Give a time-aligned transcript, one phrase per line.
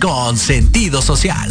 [0.00, 1.50] con sentido social.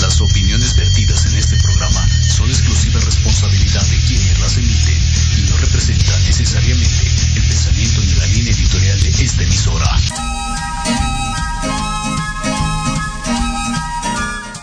[0.00, 2.04] Las opiniones vertidas en este programa
[2.36, 4.98] son exclusiva responsabilidad de quienes las emiten
[5.38, 10.00] y no representan necesariamente el pensamiento ni la línea editorial de esta emisora.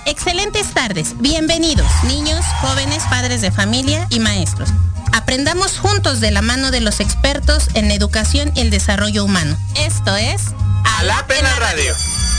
[0.06, 4.68] Excelentes tardes, bienvenidos, niños, jóvenes, padres de familia y maestros.
[5.14, 9.58] Aprendamos juntos de la mano de los expertos en educación y el desarrollo humano.
[9.78, 10.57] Esto es
[11.04, 11.94] la Pena Radio.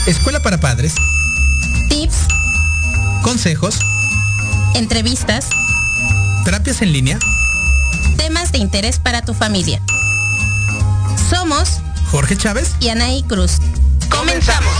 [0.05, 0.95] Escuela para padres.
[1.89, 2.15] Tips.
[3.21, 3.79] Consejos.
[4.75, 5.47] Entrevistas.
[6.45, 7.19] Terapias en línea.
[8.17, 9.81] Temas de interés para tu familia.
[11.29, 11.79] Somos
[12.11, 13.59] Jorge Chávez y Anaí Cruz.
[14.09, 14.73] Comenzamos.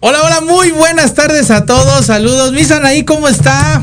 [0.00, 2.06] Hola, hola, muy buenas tardes a todos.
[2.06, 2.52] Saludos.
[2.52, 3.82] Miss Anaí, ¿cómo está?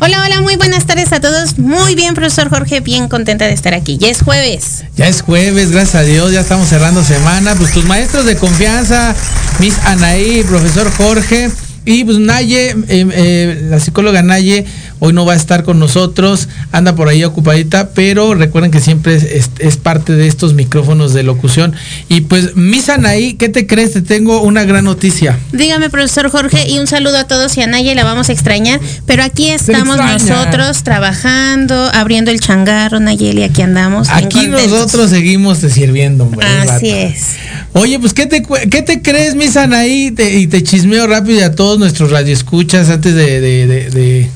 [0.00, 1.58] Hola, hola, muy buenas tardes a todos.
[1.58, 3.98] Muy bien, profesor Jorge, bien contenta de estar aquí.
[3.98, 4.84] Ya es jueves.
[4.96, 7.56] Ya es jueves, gracias a Dios, ya estamos cerrando semana.
[7.56, 9.16] Pues tus maestros de confianza,
[9.58, 11.50] Miss Anaí, profesor Jorge
[11.84, 14.64] y pues Naye, eh, eh, la psicóloga Naye,
[15.00, 19.16] hoy no va a estar con nosotros, anda por ahí ocupadita, pero recuerden que siempre
[19.16, 21.74] es, parte de estos micrófonos de locución.
[22.08, 23.92] Y pues, Miss Anaí, ¿qué te crees?
[23.92, 25.38] Te tengo una gran noticia.
[25.52, 28.80] Dígame, profesor Jorge, y un saludo a todos y a Naye la vamos a extrañar,
[29.06, 34.08] pero aquí estamos nosotros trabajando, abriendo el changarro, Nayeli, aquí andamos.
[34.10, 36.30] Aquí nosotros seguimos te sirviendo,
[36.68, 37.36] Así es.
[37.72, 40.14] Oye, pues, ¿qué te, qué te crees, Miss Anaí?
[40.18, 44.28] y te chismeo rápido a todos nuestros radioescuchas antes de, de,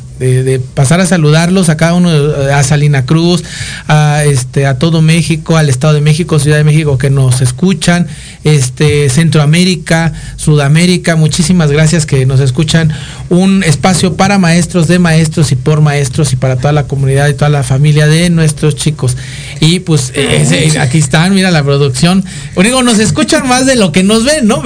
[0.74, 3.44] pasar a saludarlos a cada uno, a Salina Cruz,
[3.88, 8.06] a este, a todo México, al Estado de México, Ciudad de México que nos escuchan,
[8.44, 12.92] este, Centroamérica, Sudamérica, muchísimas gracias que nos escuchan.
[13.28, 17.34] Un espacio para maestros, de maestros y por maestros y para toda la comunidad y
[17.34, 19.16] toda la familia de nuestros chicos.
[19.60, 22.24] Y pues eh, aquí están, mira la producción.
[22.56, 24.62] Digo, nos escuchan más de lo que nos ven, ¿no?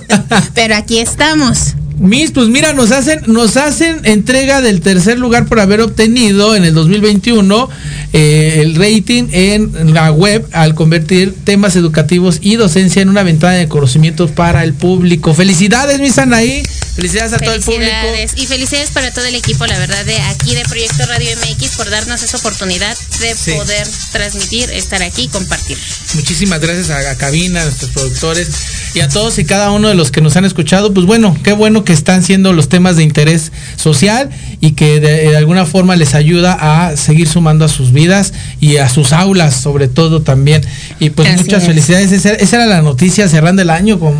[0.54, 1.74] Pero aquí estamos.
[2.00, 6.64] Mis, pues mira, nos hacen, nos hacen entrega del tercer lugar por haber obtenido en
[6.64, 7.68] el 2021
[8.14, 13.52] eh, el rating en la web al convertir temas educativos y docencia en una ventana
[13.52, 15.34] de conocimientos para el público.
[15.34, 16.62] Felicidades, mis Anaí.
[16.94, 17.92] Felicidades a todo el público.
[18.36, 21.88] Y felicidades para todo el equipo, la verdad, de aquí de Proyecto Radio MX por
[21.90, 25.78] darnos esa oportunidad de poder transmitir, estar aquí y compartir.
[26.14, 28.48] Muchísimas gracias a, a Cabina, a nuestros productores
[28.94, 30.92] y a todos y cada uno de los que nos han escuchado.
[30.92, 35.36] Pues bueno, qué bueno que están siendo los temas de interés social y que de,
[35.36, 39.88] alguna forma les ayuda a seguir sumando a sus vidas y a sus aulas sobre
[39.88, 40.62] todo también.
[40.98, 42.12] Y pues muchas felicidades.
[42.12, 44.14] Esa, era la noticia cerrando el año con,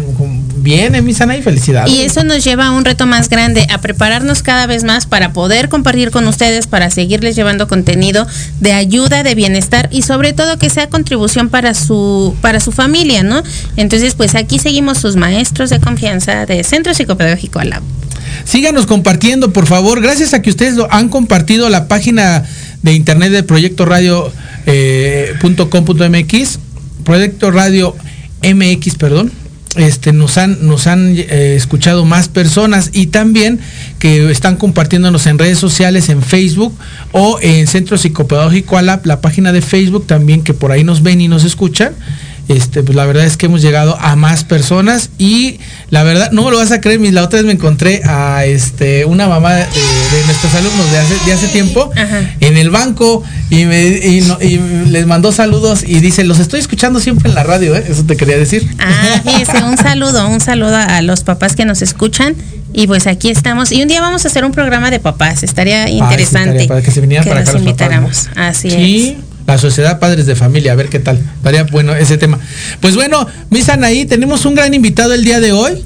[0.62, 1.92] viene, mi Sanaí, felicidades.
[1.92, 5.32] Y eso nos lleva a un reto más grande, a prepararnos cada vez más para
[5.32, 8.26] poder compartir con ustedes, para seguirles llevando contenido
[8.60, 13.22] de ayuda, de bienestar y sobre todo que sea contribución para su, para su familia,
[13.22, 13.42] ¿no?
[13.76, 17.82] Entonces, pues aquí seguimos sus maestros de confianza de Centro Psicopedagógico Alab.
[18.44, 20.00] Síganos compartiendo, por favor.
[20.00, 22.44] Gracias a que ustedes lo han compartido la página
[22.82, 24.32] de internet de Proyecto Radio
[24.66, 25.34] eh,
[27.04, 27.96] Proyecto Radio
[28.42, 29.32] MX, perdón.
[29.76, 33.60] Este, nos han, nos han eh, escuchado más personas y también
[34.00, 36.76] que están compartiéndonos en redes sociales, en Facebook
[37.12, 41.20] o en Centro Psicopedagógico ALAP, la página de Facebook también que por ahí nos ven
[41.20, 41.94] y nos escuchan.
[42.50, 45.60] Este, pues la verdad es que hemos llegado a más personas y
[45.90, 49.04] la verdad, no me lo vas a creer, la otra vez me encontré a este,
[49.04, 49.66] una mamá de,
[50.26, 51.92] nuestros alumnos de hace, de hace tiempo
[52.40, 53.88] en el banco y, me,
[54.88, 57.84] les mandó saludos y dice, los estoy escuchando siempre en la radio, ¿eh?
[57.88, 58.68] eso te quería decir.
[58.80, 59.22] Ah,
[59.64, 62.34] un saludo, un saludo a los papás que nos escuchan.
[62.72, 63.72] Y pues aquí estamos.
[63.72, 65.42] Y un día vamos a hacer un programa de papás.
[65.42, 66.66] Estaría interesante.
[66.68, 68.28] para que se vinieran para acá invitáramos.
[68.36, 71.18] Así es la sociedad padres de familia, a ver qué tal.
[71.36, 72.38] Estaría bueno ese tema.
[72.80, 75.84] Pues bueno, mis ahí tenemos un gran invitado el día de hoy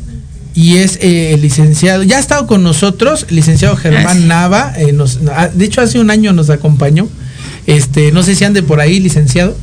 [0.55, 4.93] y es eh, el licenciado, ya ha estado con nosotros, el licenciado Germán Nava, eh,
[4.93, 7.09] nos, ah, de hecho hace un año nos acompañó.
[7.67, 9.57] Este, no sé si ande por ahí, licenciado.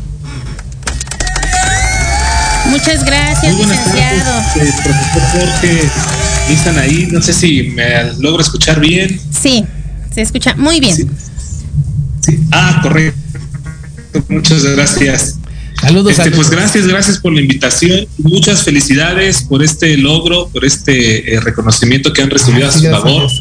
[2.70, 4.40] Muchas gracias, licenciado.
[4.56, 5.90] Eh, profesor Jorge,
[6.50, 9.20] están ahí, no sé si me logro escuchar bien.
[9.32, 9.66] Sí,
[10.14, 11.10] se escucha muy bien.
[12.52, 13.31] Ah, correcto.
[14.30, 15.38] Muchas gracias.
[15.82, 16.12] Saludos.
[16.12, 18.06] Este, pues gracias, gracias por la invitación.
[18.20, 23.32] Muchas felicidades por este logro, por este eh, reconocimiento que han recibido a su labor.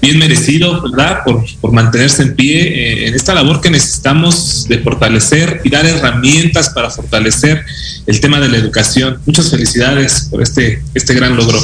[0.00, 1.20] Bien merecido, ¿verdad?
[1.26, 5.84] Por, por mantenerse en pie eh, en esta labor que necesitamos de fortalecer y dar
[5.84, 7.64] herramientas para fortalecer
[8.06, 9.20] el tema de la educación.
[9.26, 11.60] Muchas felicidades por este, este gran logro.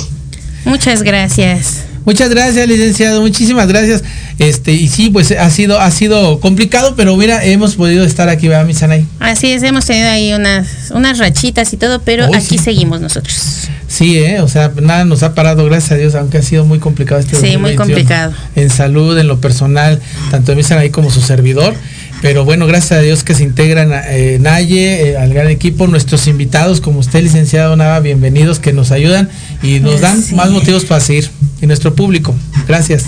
[0.67, 1.86] Muchas gracias.
[2.07, 3.21] Muchas gracias, licenciado.
[3.21, 4.05] Muchísimas gracias.
[4.39, 8.47] Este, y sí, pues ha sido, ha sido complicado, pero mira, hemos podido estar aquí,
[8.47, 9.05] ¿verdad, Misanay?
[9.19, 13.69] Así es, hemos tenido ahí unas, unas rachitas y todo, pero aquí seguimos nosotros.
[13.89, 14.41] Sí, ¿eh?
[14.41, 17.37] o sea, nada nos ha parado, gracias a Dios, aunque ha sido muy complicado este
[17.37, 18.33] Sí, muy complicado.
[18.55, 20.01] En salud, en lo personal,
[20.31, 21.75] tanto de Misanay como su servidor.
[22.23, 26.27] Pero bueno, gracias a Dios que se integran eh, Naye, eh, al gran equipo, nuestros
[26.27, 29.29] invitados como usted, licenciado Nava, bienvenidos, que nos ayudan
[29.63, 31.31] y nos dan más motivos para seguir.
[31.61, 32.35] Y nuestro público.
[32.67, 33.05] Gracias.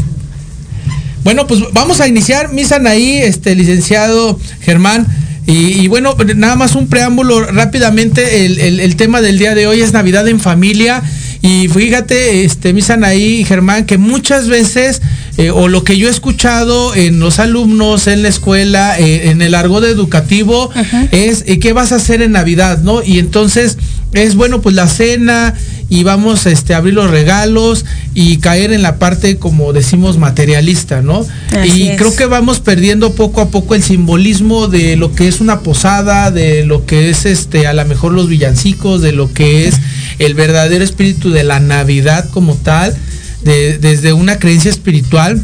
[1.25, 5.07] Bueno, pues vamos a iniciar, Misan ahí, este licenciado Germán.
[5.47, 8.45] Y, bueno, nada más un preámbulo rápidamente.
[8.45, 11.03] El, tema del día de hoy es Navidad en familia.
[11.41, 15.01] Y fíjate, este, Misan ahí, Germán, que muchas veces
[15.39, 19.41] eh, o lo que yo he escuchado en los alumnos, en la escuela, eh, en
[19.41, 20.69] el argot educativo,
[21.13, 23.05] es eh, qué vas a hacer en Navidad, ¿no?
[23.05, 23.79] Y entonces
[24.15, 25.55] es bueno, pues la cena
[25.89, 27.85] y vamos este, a abrir los regalos
[28.15, 31.25] y caer en la parte, como decimos, materialista, ¿no?
[31.65, 35.61] y creo que vamos perdiendo poco a poco el simbolismo de lo que es una
[35.61, 39.77] posada, de lo que es este, a lo mejor los villancicos, de lo que es
[40.19, 42.97] el verdadero espíritu de la Navidad como tal
[43.43, 45.43] desde una creencia espiritual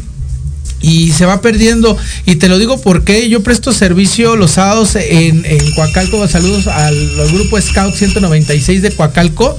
[0.81, 1.97] y se va perdiendo.
[2.25, 6.27] Y te lo digo porque yo presto servicio los sábados en, en Coacalco.
[6.27, 9.57] Saludos al, al, grupo Scout 196 de Coacalco.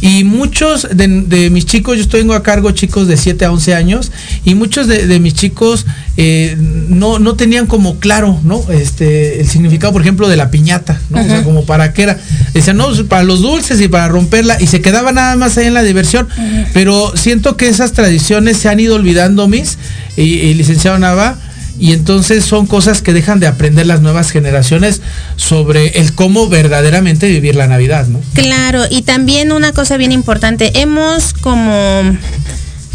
[0.00, 4.12] Y muchos de, mis chicos, yo estoy a cargo chicos de 7 a 11 años,
[4.44, 5.86] y muchos de, mis chicos
[6.16, 8.62] eh, no, no tenían como claro, ¿no?
[8.70, 11.20] Este, el significado, por ejemplo, de la piñata, ¿no?
[11.20, 12.18] O sea, como para qué era.
[12.52, 15.66] Decían, no, pues, para los dulces y para romperla, y se quedaba nada más ahí
[15.66, 16.28] en la diversión.
[16.72, 19.78] Pero siento que esas tradiciones se han ido olvidando, mis,
[20.16, 21.38] y, y licenciado Nava,
[21.78, 25.02] y entonces son cosas que dejan de aprender las nuevas generaciones
[25.36, 28.20] sobre el cómo verdaderamente vivir la Navidad, ¿no?
[28.34, 32.02] Claro, y también una cosa bien importante, hemos como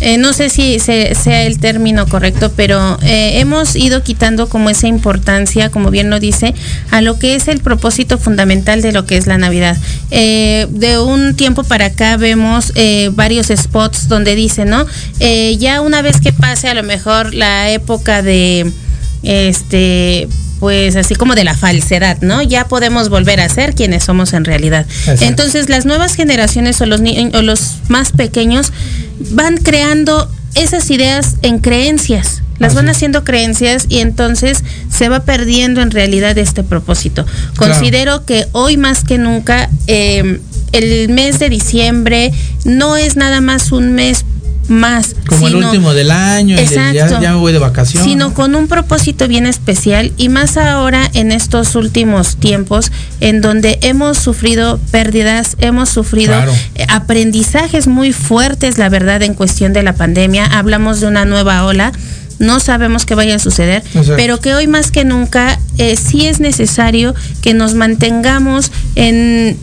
[0.01, 4.87] eh, no sé si sea el término correcto, pero eh, hemos ido quitando como esa
[4.87, 6.55] importancia, como bien lo dice,
[6.89, 9.77] a lo que es el propósito fundamental de lo que es la Navidad.
[10.09, 12.73] Eh, de un tiempo para acá vemos
[13.13, 14.85] varios spots donde dice, ¿no?
[15.59, 18.71] ya una vez que pase a lo mejor la época de
[19.23, 20.27] este
[20.61, 22.43] pues así como de la falsedad, ¿no?
[22.43, 24.85] Ya podemos volver a ser quienes somos en realidad.
[25.21, 28.71] Entonces las nuevas generaciones o los, o los más pequeños
[29.31, 35.81] van creando esas ideas en creencias, las van haciendo creencias y entonces se va perdiendo
[35.81, 37.25] en realidad este propósito.
[37.55, 40.41] Considero que hoy más que nunca em,
[40.73, 42.31] el mes de diciembre
[42.65, 44.25] no es nada más un mes
[44.67, 45.15] más.
[45.27, 48.09] Como el último del año, exacto, ya, me voy de vacaciones.
[48.09, 53.79] Sino con un propósito bien especial y más ahora en estos últimos tiempos en donde
[53.81, 56.33] hemos sufrido pérdidas, hemos sufrido
[56.75, 60.45] eh, aprendizajes muy fuertes, la verdad, en cuestión de la pandemia.
[60.45, 61.91] Hablamos de una nueva ola
[62.41, 63.83] no sabemos qué vaya a suceder,
[64.15, 69.57] pero que hoy más que nunca eh, sí es necesario que nos mantengamos en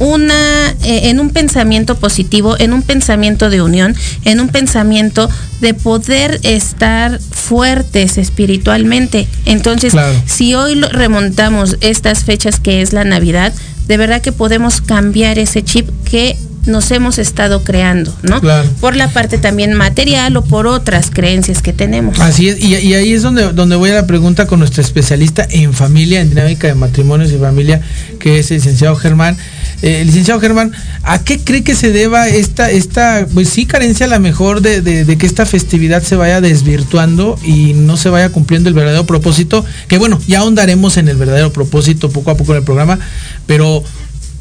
[0.00, 5.28] una eh, en un pensamiento positivo, en un pensamiento de unión, en un pensamiento
[5.60, 9.28] de poder estar fuertes espiritualmente.
[9.44, 9.94] Entonces,
[10.26, 13.52] si hoy remontamos estas fechas que es la Navidad,
[13.86, 18.40] de verdad que podemos cambiar ese chip que nos hemos estado creando, ¿no?
[18.80, 22.18] Por la parte también material o por otras creencias que tenemos.
[22.20, 25.72] Así es, y, ahí es donde, donde voy a la pregunta con nuestro especialista en
[25.72, 27.80] familia, en dinámica de matrimonios y familia,
[28.18, 29.36] que es el licenciado Germán.
[29.82, 30.72] Eh, licenciado Germán,
[31.02, 35.16] ¿a qué cree que se deba esta, esta pues sí, carencia a la mejor de,
[35.18, 39.64] que esta festividad se vaya desvirtuando y no se vaya cumpliendo el verdadero propósito?
[39.88, 42.98] Que bueno, ya ahondaremos en el verdadero propósito poco a poco en el programa,
[43.46, 43.82] pero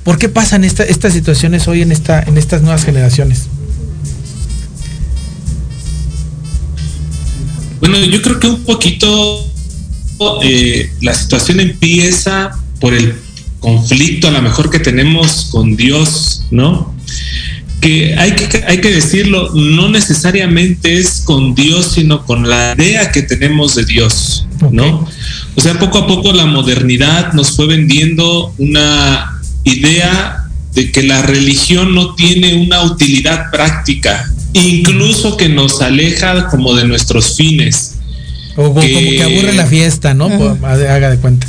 [0.03, 3.47] ¿Por qué pasan estas situaciones hoy en, esta, en estas nuevas generaciones?
[7.79, 9.45] Bueno, yo creo que un poquito
[10.41, 13.13] eh, la situación empieza por el
[13.59, 16.93] conflicto a lo mejor que tenemos con Dios, ¿no?
[17.81, 23.11] Que hay que, hay que decirlo, no necesariamente es con Dios, sino con la idea
[23.11, 25.07] que tenemos de Dios, ¿no?
[25.55, 31.21] O sea, poco a poco la modernidad nos fue vendiendo una idea de que la
[31.21, 37.95] religión no tiene una utilidad práctica, incluso que nos aleja como de nuestros fines.
[38.55, 40.25] O como que aburre la fiesta, ¿no?
[40.63, 41.47] Haga de cuenta.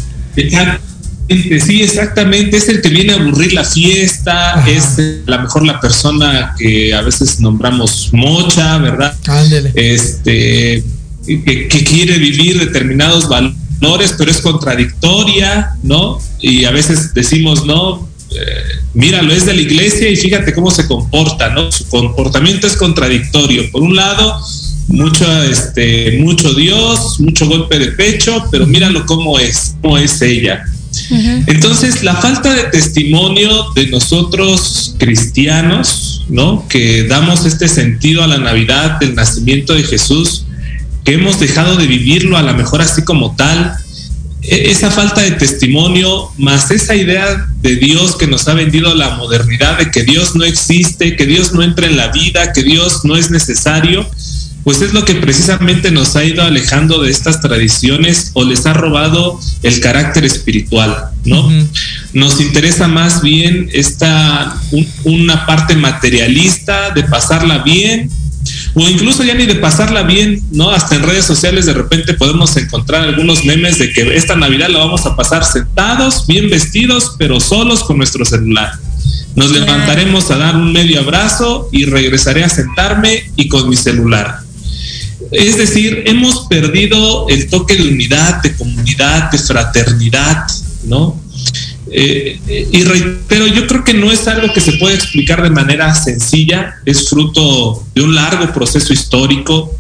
[1.65, 2.57] Sí, exactamente.
[2.57, 6.93] Es el que viene a aburrir la fiesta, es a lo mejor la persona que
[6.93, 9.17] a veces nombramos mocha, ¿verdad?
[9.75, 10.83] Este,
[11.25, 16.19] que, que quiere vivir determinados valores, pero es contradictoria, ¿no?
[16.41, 20.87] Y a veces decimos, no, eh, míralo, es de la iglesia y fíjate cómo se
[20.87, 21.71] comporta, ¿no?
[21.71, 23.71] Su comportamiento es contradictorio.
[23.71, 24.41] Por un lado,
[24.89, 30.65] mucho, este, mucho Dios, mucho golpe de pecho, pero míralo cómo es, cómo es ella.
[31.47, 36.66] Entonces, la falta de testimonio de nosotros cristianos, ¿no?
[36.68, 40.47] Que damos este sentido a la Navidad del nacimiento de Jesús,
[41.04, 43.75] que hemos dejado de vivirlo a lo mejor así como tal,
[44.42, 49.16] e, esa falta de testimonio, más esa idea de Dios que nos ha vendido la
[49.16, 53.04] modernidad, de que Dios no existe, que Dios no entra en la vida, que Dios
[53.04, 54.09] no es necesario,
[54.64, 58.75] pues es lo que precisamente nos ha ido alejando de estas tradiciones o les ha
[58.75, 61.50] robado el carácter espiritual, ¿no?
[62.12, 64.57] Nos interesa más bien esta
[65.05, 68.11] una parte materialista de pasarla bien,
[68.75, 70.71] o incluso ya ni de pasarla bien, ¿no?
[70.71, 74.81] Hasta en redes sociales de repente podemos encontrar algunos memes de que esta Navidad la
[74.81, 78.73] vamos a pasar sentados, bien vestidos, pero solos con nuestro celular.
[79.35, 84.39] Nos levantaremos a dar un medio abrazo y regresaré a sentarme y con mi celular.
[85.31, 90.47] Es decir, hemos perdido el toque de unidad, de comunidad, de fraternidad,
[90.85, 91.21] ¿no?
[91.93, 95.93] Eh, y reitero, yo creo que no es algo que se puede explicar de manera
[95.95, 99.77] sencilla, es fruto de un largo proceso histórico,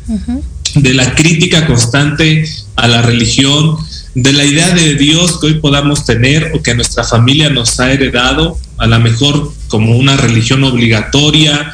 [0.74, 2.44] de la crítica constante
[2.76, 3.76] a la religión,
[4.14, 7.92] de la idea de Dios que hoy podamos tener o que nuestra familia nos ha
[7.92, 11.72] heredado, a lo mejor como una religión obligatoria,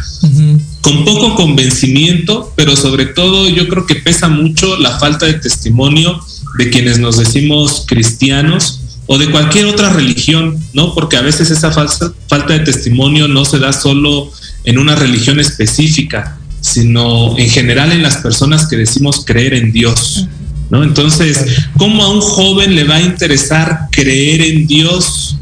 [0.82, 6.20] con poco convencimiento, pero sobre todo yo creo que pesa mucho la falta de testimonio
[6.58, 10.94] de quienes nos decimos cristianos o de cualquier otra religión, ¿no?
[10.94, 14.30] Porque a veces esa falsa, falta de testimonio no se da solo
[14.64, 20.26] en una religión específica, sino en general en las personas que decimos creer en Dios,
[20.70, 20.82] ¿no?
[20.82, 21.46] Entonces,
[21.78, 25.38] ¿cómo a un joven le va a interesar creer en Dios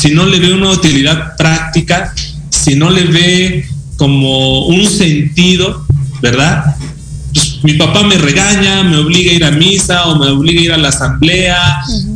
[0.00, 2.14] si no le ve una utilidad práctica,
[2.48, 5.84] si no le ve como un sentido,
[6.22, 6.74] ¿verdad?
[7.62, 10.72] mi papá me regaña, me obliga a ir a misa o me obliga a ir
[10.72, 11.58] a la asamblea,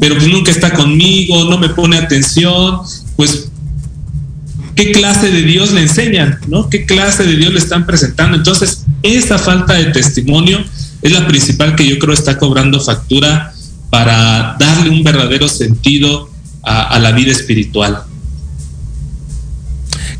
[0.00, 2.78] pero pues nunca está conmigo, no me pone atención,
[3.16, 3.50] pues
[4.74, 6.70] qué clase de Dios le enseñan, ¿no?
[6.70, 8.38] ¿Qué clase de Dios le están presentando?
[8.38, 10.64] Entonces, esa falta de testimonio
[11.02, 13.52] es la principal que yo creo está cobrando factura
[13.90, 16.33] para darle un verdadero sentido
[16.64, 18.02] a, la vida espiritual.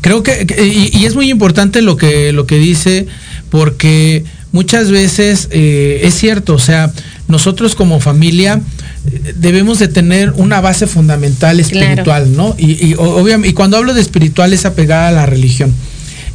[0.01, 3.07] Creo que, y, y, es muy importante lo que, lo que dice,
[3.49, 6.91] porque muchas veces eh, es cierto, o sea,
[7.27, 8.61] nosotros como familia
[9.05, 12.55] eh, debemos de tener una base fundamental espiritual, ¿no?
[12.57, 12.95] Y, y,
[13.43, 15.73] y cuando hablo de espiritual es apegada a la religión.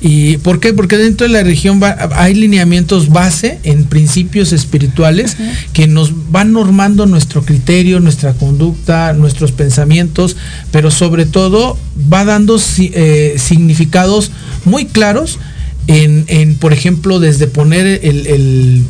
[0.00, 0.72] ¿Y por qué?
[0.72, 1.80] Porque dentro de la religión
[2.14, 5.36] hay lineamientos base en principios espirituales
[5.74, 10.36] que nos van normando nuestro criterio, nuestra conducta, nuestros pensamientos,
[10.70, 11.76] pero sobre todo
[12.12, 14.30] va dando eh, significados
[14.64, 15.38] muy claros
[15.86, 18.86] en, por ejemplo, desde poner el,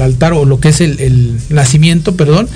[0.00, 2.48] altar o lo que es el, nacimiento, perdón,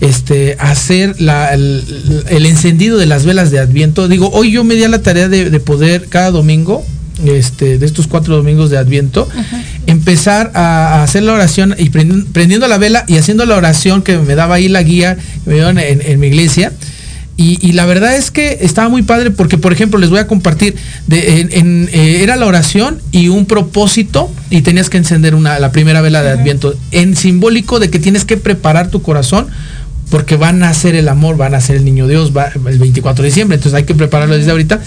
[0.00, 4.08] este, hacer el, encendido de las velas de Adviento.
[4.08, 6.84] Digo, hoy yo me di a la tarea de, poder cada domingo,
[7.24, 9.28] este, de estos cuatro domingos de Adviento,
[9.86, 14.34] empezar a, hacer la oración y prendiendo, la vela y haciendo la oración que me
[14.34, 16.72] daba ahí la guía me dieron en mi iglesia
[17.36, 20.76] y, la verdad es que estaba muy padre porque, por ejemplo, les voy a compartir,
[21.08, 26.00] de, eh, era la oración y un propósito y tenías que encender una, la primera
[26.00, 29.48] vela de Adviento, en simbólico de que tienes que preparar tu corazón
[30.10, 33.22] porque van a ser el amor, van a ser el niño Dios va, el 24
[33.22, 34.80] de diciembre, entonces hay que prepararlo desde ahorita.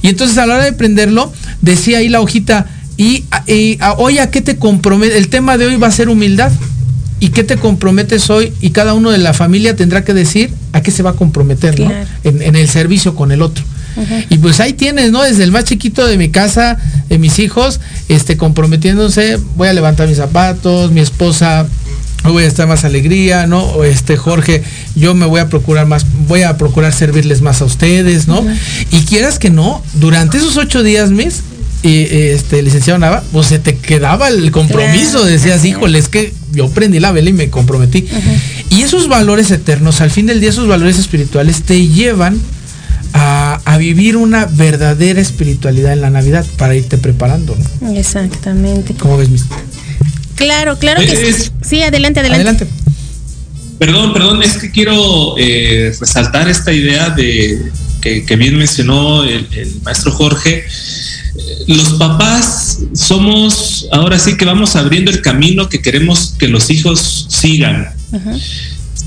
[0.00, 1.30] Y entonces a la hora de prenderlo,
[1.60, 2.66] decía ahí la hojita,
[2.96, 6.50] y, y hoy a qué te compromete, el tema de hoy va a ser humildad.
[7.20, 8.52] ¿Y qué te comprometes hoy?
[8.60, 11.78] Y cada uno de la familia tendrá que decir a qué se va a comprometer,
[11.78, 11.92] ¿no?
[12.24, 13.64] En, el servicio con el otro.
[14.30, 15.22] Y pues ahí tienes, ¿no?
[15.22, 20.08] Desde el más chiquito de mi casa, de mis hijos, este, comprometiéndose, voy a levantar
[20.08, 21.66] mis zapatos, mi esposa
[22.24, 23.62] voy a estar más alegría, ¿no?
[23.62, 24.62] O este Jorge,
[24.94, 28.44] yo me voy a procurar más, voy a procurar servirles más a ustedes, ¿no?
[28.90, 31.42] Y quieras que no, durante esos ocho días, mis,
[31.82, 36.68] y este licenciado Nava, pues se te quedaba el compromiso, decías, híjole, es que yo
[36.68, 38.06] prendí la vela y me comprometí.
[38.68, 42.38] Y esos valores eternos, al fin del día, esos valores espirituales te llevan
[43.14, 47.56] a, vivir una verdadera espiritualidad en la Navidad para irte preparando.
[47.94, 48.94] Exactamente.
[48.94, 49.44] ¿Cómo ves, mis?
[50.34, 51.50] Claro, claro que sí.
[51.62, 52.48] Sí, adelante, adelante.
[52.48, 52.66] Adelante.
[53.78, 57.70] Perdón, perdón, es que quiero eh, resaltar esta idea de
[58.02, 60.66] que, bien mencionó el maestro Jorge
[61.66, 67.26] los papás somos, ahora sí que vamos abriendo el camino que queremos que los hijos
[67.28, 67.88] sigan.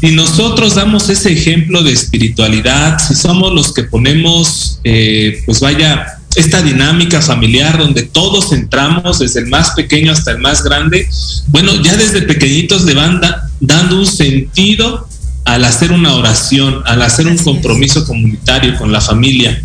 [0.02, 6.20] Si nosotros damos ese ejemplo de espiritualidad, si somos los que ponemos, eh, pues vaya,
[6.36, 11.08] esta dinámica familiar donde todos entramos, desde el más pequeño hasta el más grande,
[11.48, 13.22] bueno, ya desde pequeñitos le van
[13.60, 15.08] dando un sentido
[15.46, 19.62] al hacer una oración, al hacer un compromiso comunitario con la familia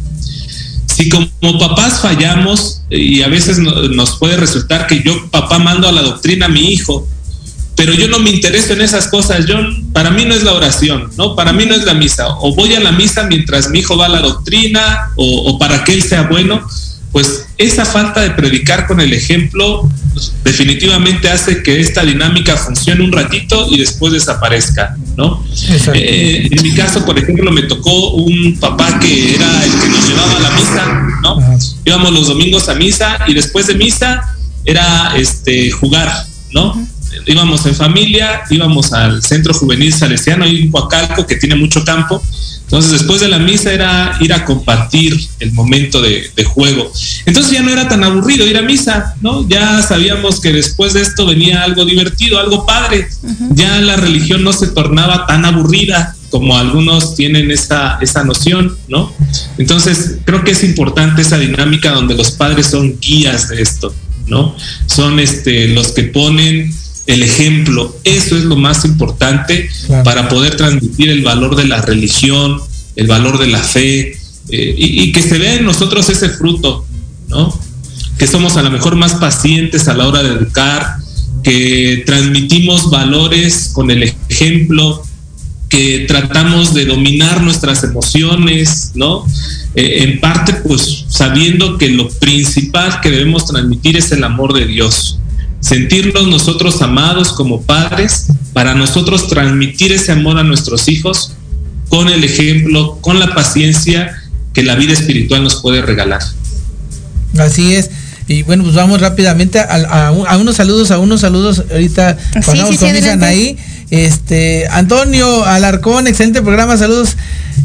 [0.98, 5.92] si como papás fallamos y a veces nos puede resultar que yo papá mando a
[5.92, 7.06] la doctrina a mi hijo,
[7.76, 9.58] pero yo no me intereso en esas cosas, yo
[9.92, 11.36] para mí no es la oración, ¿no?
[11.36, 14.06] Para mí no es la misa, o voy a la misa mientras mi hijo va
[14.06, 16.66] a la doctrina o, para que él sea bueno,
[17.12, 19.88] pues esa falta de predicar con el ejemplo
[20.42, 25.42] definitivamente hace que esta dinámica funcione un ratito y después desaparezca, ¿no?
[25.94, 30.08] Eh, en mi caso, por ejemplo, me tocó un papá que era el que nos
[30.08, 31.58] llevaba a la misa, ¿no?
[31.84, 36.08] Íbamos los domingos a misa y después de misa era este jugar,
[36.52, 36.86] ¿no?
[37.26, 42.22] Íbamos en familia, íbamos al Centro Juvenil Salesiano, hay un Coacalco que tiene mucho campo,
[42.68, 46.92] entonces, después de la misa era ir a compartir el momento de, juego.
[47.24, 49.48] Entonces ya no era tan aburrido ir a misa, ¿no?
[49.48, 53.08] Ya sabíamos que después de esto venía algo divertido, algo padre.
[53.54, 59.14] Ya la religión no se tornaba tan aburrida como algunos tienen esa, esa noción, ¿no?
[59.56, 63.94] Entonces, creo que es importante esa dinámica donde los padres son guías de esto,
[64.26, 64.54] ¿no?
[64.84, 66.70] Son este, los que ponen
[67.08, 67.96] el ejemplo.
[68.04, 69.68] Eso es lo más importante
[70.04, 72.60] para poder transmitir el valor de la religión,
[72.94, 74.12] el valor de la fe,
[74.50, 76.86] eh, y, que se vea en nosotros ese fruto,
[77.28, 77.58] ¿no?
[78.18, 80.96] Que somos a lo mejor más pacientes a la hora de educar,
[81.42, 85.02] que transmitimos valores con el ejemplo,
[85.70, 89.24] que tratamos de dominar nuestras emociones, ¿no?
[89.74, 94.66] Eh, en parte, pues sabiendo que lo principal que debemos transmitir es el amor de
[94.66, 95.18] Dios
[95.60, 101.32] sentirnos nosotros amados como padres, para nosotros transmitir ese amor a nuestros hijos
[101.88, 106.20] con el ejemplo, con la paciencia que la vida espiritual nos puede regalar.
[107.38, 107.90] Así es.
[108.26, 111.64] Y bueno, pues vamos rápidamente a, unos saludos, a unos saludos.
[111.70, 113.56] Ahorita pasamos con ahí.
[113.90, 117.16] Este, Antonio Alarcón, excelente programa, saludos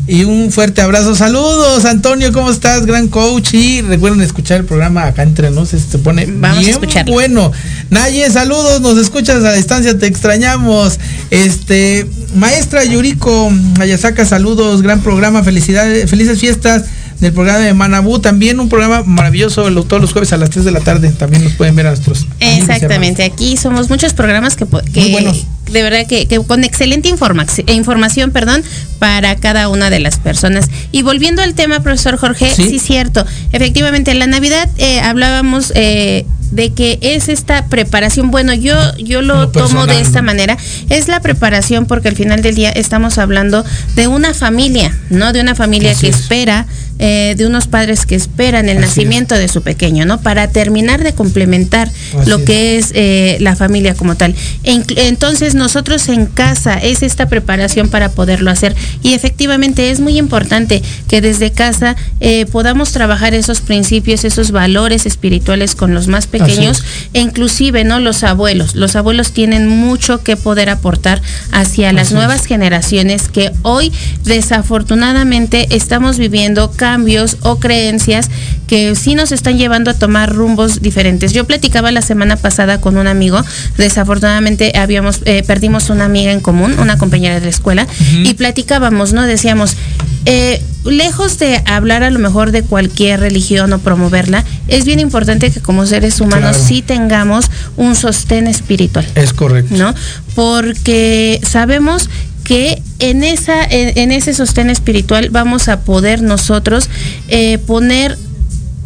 [0.08, 1.16] y un fuerte abrazo.
[1.16, 2.86] Saludos, Antonio, ¿cómo estás?
[2.86, 3.54] Gran coach.
[3.54, 7.52] Y recuerden escuchar el programa acá entre nos, se pone bien bueno.
[7.90, 11.00] Naye, saludos, nos escuchas a distancia, te extrañamos.
[11.30, 16.84] Este, maestra Yuriko Ayasaka, saludos, gran programa, felicidades, felices fiestas.
[17.20, 20.72] Del programa de Manabú, también un programa maravilloso todos los jueves a las 3 de
[20.72, 22.28] la tarde, también nos pueden ver a nuestros.
[22.40, 28.64] Exactamente, aquí somos muchos programas que, de verdad que, con excelente información, perdón,
[29.00, 30.70] para cada una de las personas.
[30.92, 36.26] Y volviendo al tema, profesor Jorge, sí, cierto, efectivamente, en la Navidad eh, hablábamos eh,
[36.54, 40.58] de que es esta preparación, bueno, yo, yo lo tomo de esta manera,
[40.90, 45.34] es la preparación porque al final del día estamos hablando de una familia, ¿no?
[45.34, 46.68] De una familia que espera,
[47.00, 50.22] eh, de unos padres que esperan el nacimiento de su pequeño, ¿no?
[50.22, 51.90] Para terminar de complementar
[52.28, 54.36] lo que es eh, la familia como tal.
[54.64, 60.82] entonces nosotros en casa es esta preparación para poderlo hacer y efectivamente es muy importante
[61.08, 66.44] que desde casa eh, podamos trabajar esos principios, esos valores espirituales con los más pequeños
[66.44, 68.76] pequeños e inclusive no los abuelos.
[68.76, 73.92] Los abuelos tienen mucho que poder aportar hacia las nuevas generaciones que hoy
[74.24, 78.30] desafortunadamente estamos viviendo cambios o creencias
[78.68, 81.32] que sí nos están llevando a tomar rumbos diferentes.
[81.32, 83.42] Yo platicaba la semana pasada con un amigo,
[83.78, 89.14] desafortunadamente habíamos eh, perdimos una amiga en común, una compañera de la escuela y platicábamos,
[89.14, 89.22] ¿no?
[89.24, 89.78] Decíamos,
[90.26, 95.52] eh, lejos de hablar a lo mejor de cualquier religión o promoverla, es bien importante
[95.52, 99.06] que como seres humanos sí tengamos un sostén espiritual.
[99.16, 99.74] Es correcto.
[99.78, 99.96] ¿No?
[100.36, 102.10] Porque sabemos
[102.44, 106.90] que en esa en, ese sostén espiritual vamos a poder nosotros
[107.28, 108.18] eh, poner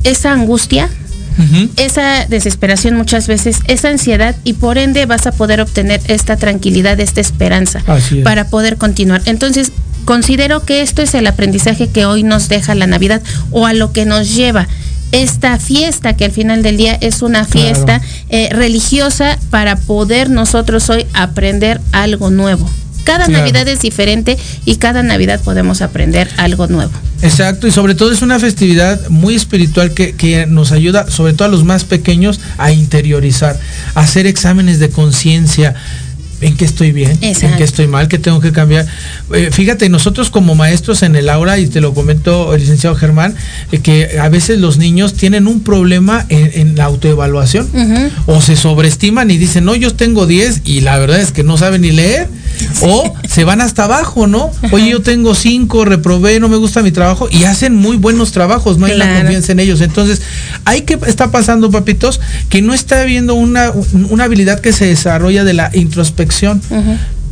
[0.03, 0.89] esa angustia
[1.75, 6.99] esa desesperación muchas veces, esa ansiedad y por ende vas a poder obtener esta tranquilidad,
[6.99, 7.83] esta esperanza
[8.23, 9.21] para poder continuar.
[9.25, 9.71] Entonces,
[10.05, 13.91] considero que esto es el aprendizaje que hoy nos deja la Navidad o a lo
[13.91, 14.67] que nos lleva
[15.11, 20.89] esta fiesta que al final del día es una fiesta eh, religiosa para poder nosotros
[20.89, 22.69] hoy aprender algo nuevo.
[23.07, 26.91] Cada Navidad es diferente y cada Navidad podemos aprender algo nuevo.
[27.21, 31.47] Exacto, y sobre todo es una festividad muy espiritual que, que nos ayuda, sobre todo
[31.47, 33.57] a los más pequeños, a interiorizar,
[33.95, 35.73] a hacer exámenes de conciencia,
[36.41, 38.85] en qué estoy bien, en qué estoy mal, qué tengo que cambiar.
[39.33, 43.35] Eh, fíjate, nosotros como maestros en el aula, y te lo comento el licenciado Germán,
[43.71, 47.69] eh, que a veces los niños tienen un problema en, la autoevaluación
[48.25, 51.57] o se sobreestiman y dicen, no, yo tengo 10 y la verdad es que no
[51.57, 52.27] saben ni leer
[52.81, 54.51] o se van hasta abajo, ¿no?
[54.71, 58.77] Oye, yo tengo 5, reprobé, no me gusta mi trabajo y hacen muy buenos trabajos,
[58.77, 59.81] no hay la confianza en ellos.
[59.81, 60.21] Entonces,
[60.65, 63.71] hay que está pasando, papitos, que no está habiendo una,
[64.10, 66.62] una habilidad que se desarrolla de la introspección.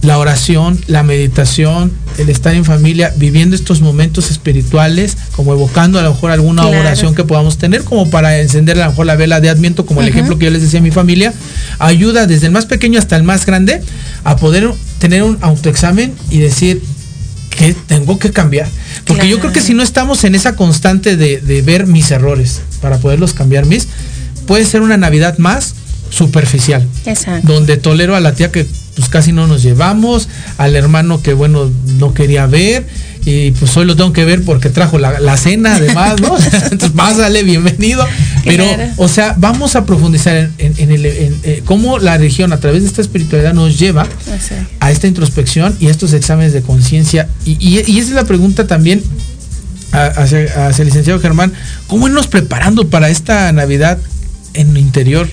[0.01, 6.03] La oración, la meditación, el estar en familia, viviendo estos momentos espirituales, como evocando a
[6.03, 9.41] lo mejor alguna oración que podamos tener, como para encender a lo mejor la vela
[9.41, 11.33] de Adviento, como el ejemplo que yo les decía a mi familia,
[11.79, 13.81] ayuda desde el más pequeño hasta el más grande
[14.23, 14.69] a poder
[15.07, 16.81] tener un autoexamen y decir,
[17.51, 18.67] que tengo que cambiar.
[19.05, 22.61] Porque yo creo que si no estamos en esa constante de, de, ver mis errores
[22.81, 23.87] para poderlos cambiar mis,
[24.47, 25.75] puede ser una Navidad más
[26.09, 26.85] superficial.
[27.05, 27.53] Exacto.
[27.53, 28.65] Donde tolero a la tía que
[28.95, 32.87] pues casi no nos llevamos, al hermano que bueno no quería ver
[33.25, 36.37] y pues hoy lo tengo que ver porque trajo la, cena además, ¿no?
[36.71, 38.05] Entonces pásale, bienvenido.
[38.43, 38.65] Pero,
[38.97, 43.01] o sea, vamos a profundizar en, el, eh, cómo la religión a través de esta
[43.01, 44.07] espiritualidad nos lleva
[44.79, 47.27] a esta introspección y a estos exámenes de conciencia.
[47.45, 49.01] Y, esa es la pregunta también
[49.91, 51.51] hacia, el licenciado Germán,
[51.87, 53.97] ¿cómo irnos preparando para esta Navidad
[54.53, 55.27] en lo interior,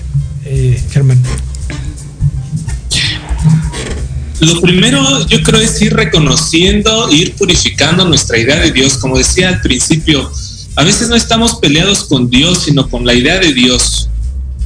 [0.45, 1.19] eh, Germán?
[4.45, 8.97] Lo primero yo creo es ir reconociendo, ir purificando nuestra idea de Dios.
[8.97, 10.31] Como decía al principio,
[10.75, 14.09] a veces no estamos peleados con Dios, sino con la idea de Dios.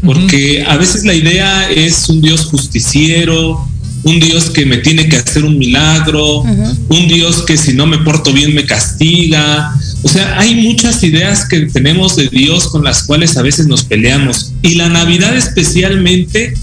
[0.04, 3.68] Porque a veces la idea es un Dios justiciero,
[4.04, 7.98] un Dios que me tiene que hacer un milagro, un Dios que si no me
[8.00, 9.76] porto bien me castiga.
[10.04, 13.84] O sea, hay muchas ideas que tenemos de Dios con las cuales a veces nos
[13.84, 14.54] peleamos.
[14.62, 16.54] Y la Navidad especialmente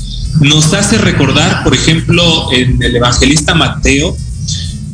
[0.40, 4.16] nos hace recordar, por ejemplo, en el evangelista Mateo,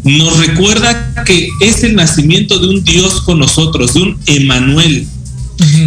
[0.04, 5.06] nos recuerda que es el nacimiento de un Dios con nosotros, de un Emanuel.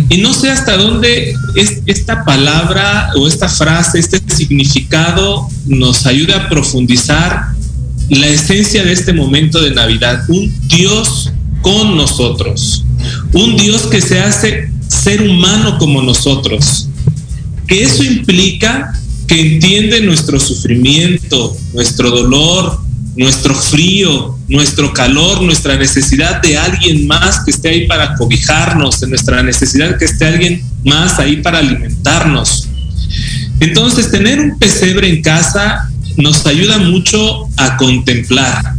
[0.10, 6.38] Y no sé hasta dónde es, esta palabra o esta frase, este significado nos ayuda
[6.38, 7.48] a profundizar
[8.10, 10.24] la esencia de este momento de Navidad.
[10.28, 12.86] Un Dios con nosotros.
[13.32, 16.88] Un Dios que se hace ser humano como nosotros.
[17.66, 18.94] Que eso implica
[19.34, 22.80] que entiende nuestro sufrimiento, nuestro dolor,
[23.16, 29.08] nuestro frío, nuestro calor, nuestra necesidad de alguien más que esté ahí para cobijarnos, de
[29.08, 32.70] nuestra necesidad que esté alguien más ahí para alimentarnos.
[33.60, 38.76] Entonces, tener un pesebre en casa nos ayuda mucho a contemplar.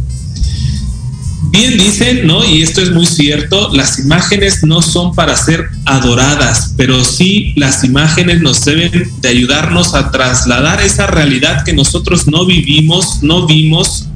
[1.51, 2.45] Bien dicen, ¿no?
[2.45, 7.83] Y esto es muy cierto, las imágenes no son para ser adoradas, pero sí las
[7.83, 14.07] imágenes nos deben de ayudarnos a trasladar esa realidad que nosotros no vivimos, no vimos,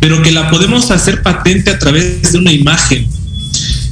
[0.00, 3.06] pero que la podemos hacer patente a través de una imagen.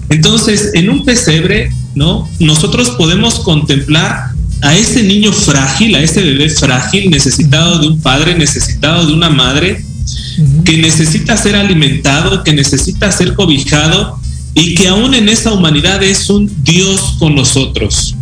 [0.08, 2.28] Entonces, en un pesebre, ¿no?
[2.40, 4.30] Nosotros podemos contemplar
[4.62, 9.30] a ese niño frágil, a ese bebé frágil, necesitado de un padre, necesitado de una
[9.30, 9.84] madre,
[10.64, 14.18] que necesita ser alimentado, que necesita ser cobijado
[14.54, 18.14] y que aún en esa humanidad es un Dios con nosotros.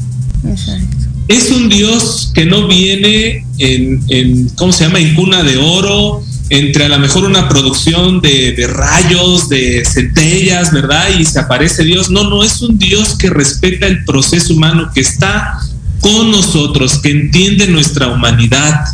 [1.27, 6.87] Es un Dios que no viene en, ¿cómo se llama?, en cuna de oro, entre
[6.87, 11.09] a lo mejor una producción de, de, rayos, de centellas, ¿verdad?
[11.19, 12.11] Y se aparece Dios.
[12.11, 15.59] No, no, es un Dios que respeta el proceso humano, que está
[16.01, 18.85] con nosotros, que entiende nuestra humanidad,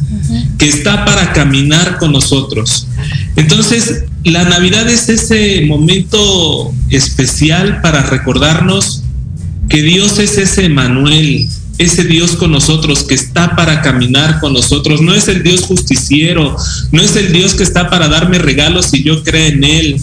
[0.59, 2.87] que está para caminar con nosotros.
[3.37, 9.03] Entonces, la Navidad es ese momento especial para recordarnos
[9.69, 15.01] que Dios es ese Manuel, ese Dios con nosotros que está para caminar con nosotros.
[15.01, 16.57] No es el Dios justiciero,
[16.93, 20.01] no es el Dios que está para darme regalos si yo creo en Él.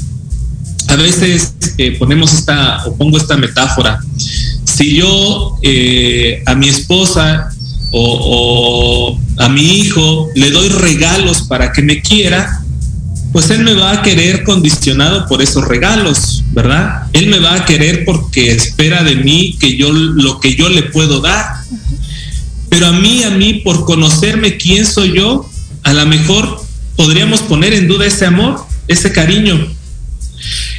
[0.88, 4.02] A veces eh, ponemos esta o pongo esta metáfora
[4.82, 7.54] si yo eh, a mi esposa
[7.91, 12.63] o, a mi hijo le doy regalos para que me quiera,
[13.32, 17.04] pues él me va a querer condicionado por esos regalos, ¿verdad?
[17.13, 20.84] Él me va a querer porque espera de mí que yo lo que yo le
[20.84, 21.46] puedo dar.
[22.70, 25.48] Pero a mí, a mí, por conocerme quién soy yo,
[25.84, 26.60] a lo mejor
[26.96, 29.67] podríamos poner en duda ese amor, ese cariño.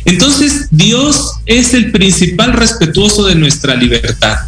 [0.04, 4.38] Entonces, Dios es el principal respetuoso de nuestra libertad.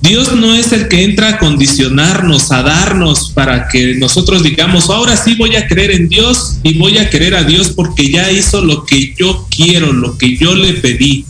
[0.00, 5.16] Dios no es el que entra a condicionarnos, a darnos para que nosotros digamos, ahora
[5.16, 8.62] sí voy a creer en Dios y voy a querer a Dios porque ya hizo
[8.62, 11.24] lo que yo quiero, lo que yo le pedí.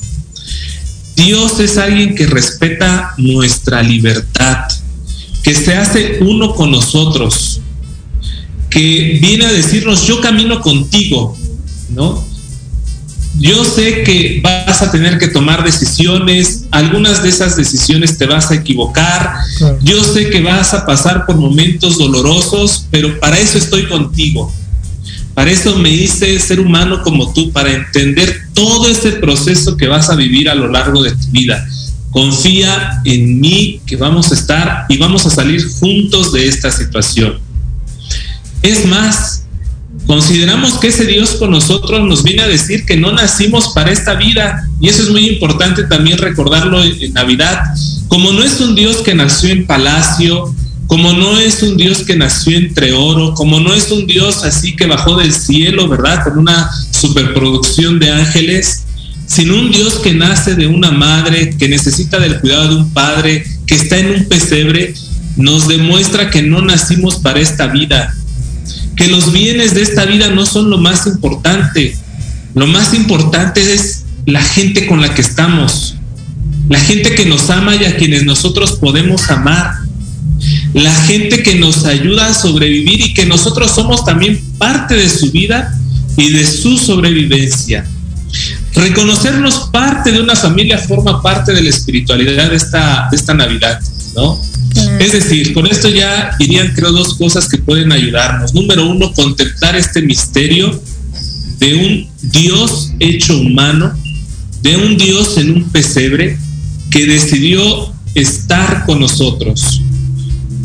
[1.17, 4.67] Dios es alguien que respeta nuestra libertad,
[5.43, 7.61] que se hace uno con nosotros,
[8.71, 11.37] que viene a decirnos, yo camino contigo,
[11.91, 12.32] ¿no?
[13.43, 18.53] Yo sé que vas a tener que tomar decisiones, algunas de esas decisiones te vas
[18.53, 19.35] a equivocar,
[19.83, 24.55] yo sé que vas a pasar por momentos dolorosos, pero para eso estoy contigo.
[25.35, 30.09] Para eso me hice ser humano como tú, para entender todo ese proceso que vas
[30.09, 31.67] a vivir a lo largo de tu vida.
[32.13, 37.41] Confía en mí que vamos a estar y vamos a salir juntos de esta situación.
[38.63, 39.42] Es más,
[40.07, 44.15] Consideramos que ese Dios con nosotros nos viene a decir que no nacimos para esta
[44.15, 47.63] vida y eso es muy importante también recordarlo en Navidad.
[48.09, 50.55] Como no es un Dios que nació en palacio,
[50.87, 54.77] como no es un Dios que nació entre oro, como no es un Dios así
[54.77, 56.25] que bajó del cielo, ¿verdad?
[56.25, 58.83] Con una superproducción de ángeles,
[59.27, 63.47] sino un Dios que nace de una madre, que necesita del cuidado de un padre,
[63.67, 64.93] que está en un pesebre,
[65.37, 68.15] nos demuestra que no nacimos para esta vida,
[68.97, 71.97] que los bienes de esta vida no son lo más importante.
[72.55, 75.97] Lo más importante es la gente con la que estamos,
[76.69, 79.75] la gente que nos ama y a quienes nosotros podemos amar,
[80.75, 85.31] la gente que nos ayuda a sobrevivir y que nosotros somos también parte de su
[85.31, 85.75] vida
[86.17, 87.85] y de su sobrevivencia.
[88.75, 93.81] Reconocernos parte de una familia forma parte de la espiritualidad de esta, esta Navidad,
[94.15, 94.41] ¿no?
[95.01, 98.55] Es decir, con esto ya irían, creo, dos cosas que pueden ayudarnos.
[98.55, 100.81] Número uno, contemplar este misterio
[101.59, 103.93] de un Dios hecho humano,
[104.63, 106.39] de un Dios en un pesebre
[106.91, 109.81] que decidió estar con nosotros.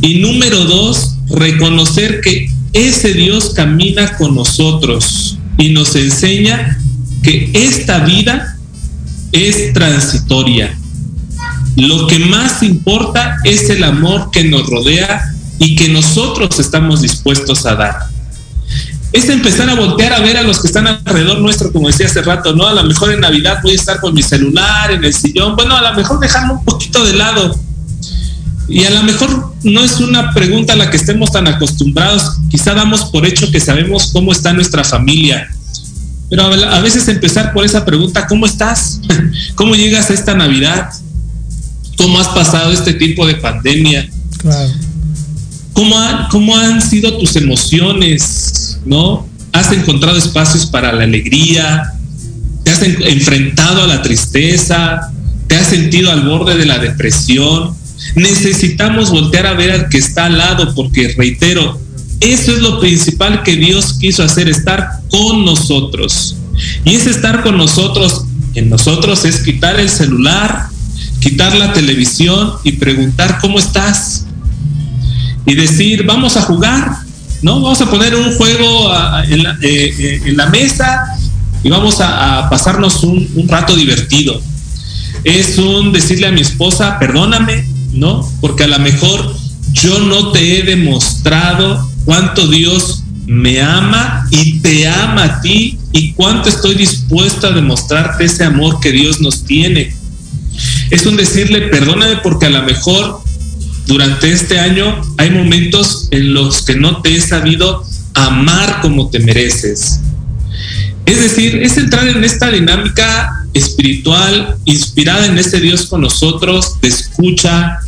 [0.01, 6.79] Y número dos, reconocer que ese Dios camina con nosotros y nos enseña
[7.23, 8.57] que esta vida
[9.31, 10.76] es transitoria,
[11.77, 17.67] lo que más importa es el amor que nos rodea y que nosotros estamos dispuestos
[17.67, 17.97] a dar.
[19.13, 22.23] Es empezar a voltear a ver a los que están alrededor nuestro, como decía hace
[22.23, 22.67] rato, ¿no?
[22.67, 25.77] A lo mejor en Navidad voy a estar con mi celular, en el sillón, bueno,
[25.77, 27.59] a lo mejor dejarlo un poquito de lado.
[28.67, 32.73] Y a lo mejor no es una pregunta a la que estemos tan acostumbrados, quizá
[32.73, 35.47] damos por hecho que sabemos cómo está nuestra familia,
[36.29, 38.99] pero a veces empezar por esa pregunta, ¿cómo estás?
[39.55, 40.89] ¿Cómo llegas a esta Navidad?
[41.97, 44.09] Cómo has pasado este tipo de pandemia.
[45.73, 48.79] ¿Cómo, han sido tus emociones?
[48.85, 49.27] ¿No?
[49.51, 51.93] ¿Has encontrado espacios para la alegría?
[52.63, 55.11] ¿Te has enfrentado a la tristeza?
[55.47, 57.75] ¿Te has sentido al borde de la depresión?
[58.15, 61.79] Necesitamos voltear a ver al que está al lado porque, reitero,
[62.19, 66.35] eso es lo principal que Dios quiso hacer, estar con nosotros.
[66.83, 70.69] Y ese estar con nosotros, en nosotros es quitar el celular,
[71.27, 74.25] quitar la televisión y preguntar cómo estás.
[75.45, 76.89] Y decir, vamos a jugar,
[77.41, 77.59] ¿no?
[77.59, 78.93] Vamos a poner un juego
[79.27, 81.03] en, la, eh, eh, en, la, mesa
[81.63, 84.41] y vamos a, pasarnos un, un, rato divertido.
[85.25, 88.25] Es un decirle a mi esposa, perdóname, ¿no?
[88.39, 89.35] Porque a lo mejor
[89.73, 96.13] yo no te he demostrado cuánto Dios me ama y te ama a ti y
[96.13, 99.96] cuánto estoy dispuesto a demostrarte ese amor que Dios nos tiene.
[100.89, 103.21] Es un decirle, perdóname porque a lo mejor
[103.87, 109.19] durante este año hay momentos en los que no te he sabido amar como te
[109.19, 109.99] mereces.
[111.05, 116.89] Es decir, es entrar en esta dinámica espiritual inspirada en este Dios con nosotros, de
[116.89, 117.79] escucha,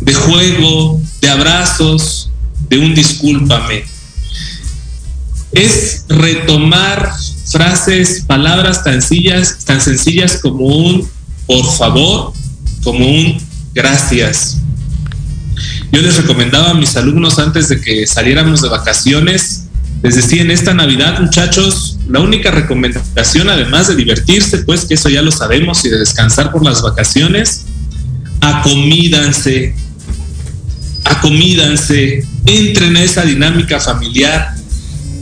[0.00, 2.30] de juego, de abrazos,
[2.68, 3.84] de un discúlpame.
[5.52, 7.10] Es retomar
[7.50, 11.08] frases, palabras tan sencillas, tan sencillas como un
[11.48, 12.32] por favor,
[12.84, 13.38] como un
[13.74, 14.58] gracias.
[15.90, 19.64] Yo les recomendaba a mis alumnos antes de que saliéramos de vacaciones,
[20.02, 25.08] les decía en esta Navidad, muchachos, la única recomendación, además de divertirse, pues que eso
[25.08, 27.64] ya lo sabemos, y de descansar por las vacaciones,
[28.40, 29.74] acomídanse,
[31.04, 34.54] acomídanse, entren a esa dinámica familiar,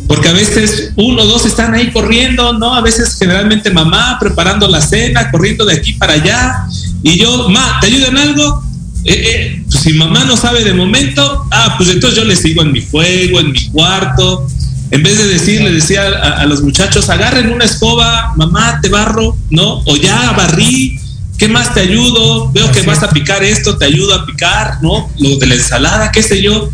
[0.07, 2.75] porque a veces uno o dos están ahí corriendo, ¿no?
[2.75, 6.67] A veces generalmente mamá preparando la cena, corriendo de aquí para allá,
[7.03, 8.63] y yo, ma, ¿te ayudo en algo?
[9.05, 12.63] Eh, eh, pues si mamá no sabe de momento, ah, pues entonces yo le sigo
[12.63, 14.47] en mi fuego, en mi cuarto.
[14.91, 18.89] En vez de decir, le decía a, a los muchachos, agarren una escoba, mamá, te
[18.89, 19.83] barro, ¿no?
[19.87, 20.99] O ya barrí,
[21.39, 22.51] ¿qué más te ayudo?
[22.53, 25.11] Veo que vas a picar esto, te ayudo a picar, ¿no?
[25.19, 26.71] Lo de la ensalada, qué sé yo.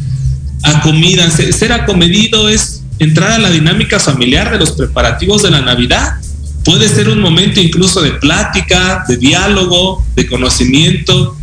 [0.63, 5.61] A comida, ser acomedido es entrar a la dinámica familiar de los preparativos de la
[5.61, 6.17] Navidad.
[6.65, 11.37] Puede ser un momento incluso de plática, de diálogo, de conocimiento.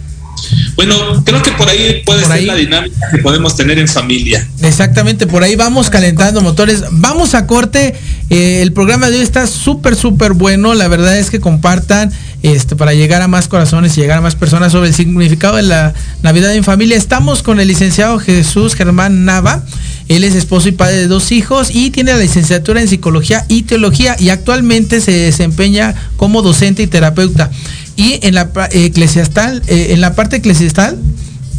[0.75, 4.47] Bueno, creo que por ahí puede ser la dinámica que podemos tener en familia.
[4.61, 6.83] Exactamente, por ahí vamos calentando motores.
[6.91, 7.95] Vamos a corte.
[8.29, 10.73] Eh, el programa de hoy está súper, súper bueno.
[10.75, 14.35] La verdad es que compartan este, para llegar a más corazones y llegar a más
[14.35, 16.95] personas sobre el significado de la Navidad en familia.
[16.97, 19.63] Estamos con el licenciado Jesús Germán Nava.
[20.07, 23.63] Él es esposo y padre de dos hijos y tiene la licenciatura en psicología y
[23.63, 27.51] teología y actualmente se desempeña como docente y terapeuta.
[27.95, 30.97] Y en la eclesiastal, eh, en la parte eclesiastal,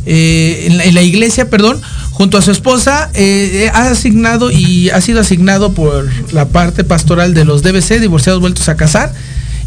[0.07, 5.21] eh, en, la, iglesia, perdón, junto a su esposa, eh, ha asignado y ha sido
[5.21, 9.13] asignado por la parte pastoral de los DBC, divorciados vueltos a casar,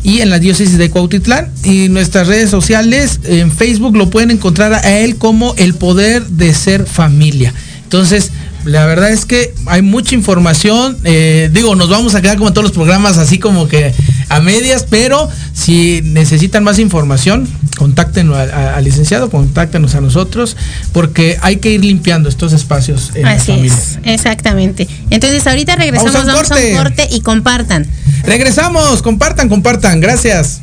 [0.04, 1.50] y en la diócesis de Cuautitlán.
[1.64, 6.54] Y nuestras redes sociales, en Facebook lo pueden encontrar a él como el poder de
[6.54, 7.54] ser familia.
[7.84, 8.32] Entonces,
[8.66, 10.98] la verdad es que hay mucha información.
[11.04, 13.94] Eh, digo, nos vamos a quedar como en todos los programas, así como que
[14.30, 20.58] a medias, pero si necesitan más información, contáctenos al licenciado, contáctenos a nosotros,
[20.92, 24.88] porque hay que ir limpiando estos espacios en así Es, exactamente.
[25.10, 27.88] Entonces, ahorita regresamos, vamos a, vamos a un corte y compartan.
[28.26, 30.00] Regresamos, compartan, compartan.
[30.00, 30.62] Gracias.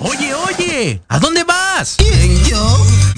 [0.00, 1.96] Oye, oye, ¿a dónde vas?
[1.98, 2.86] ¿Quién, yo?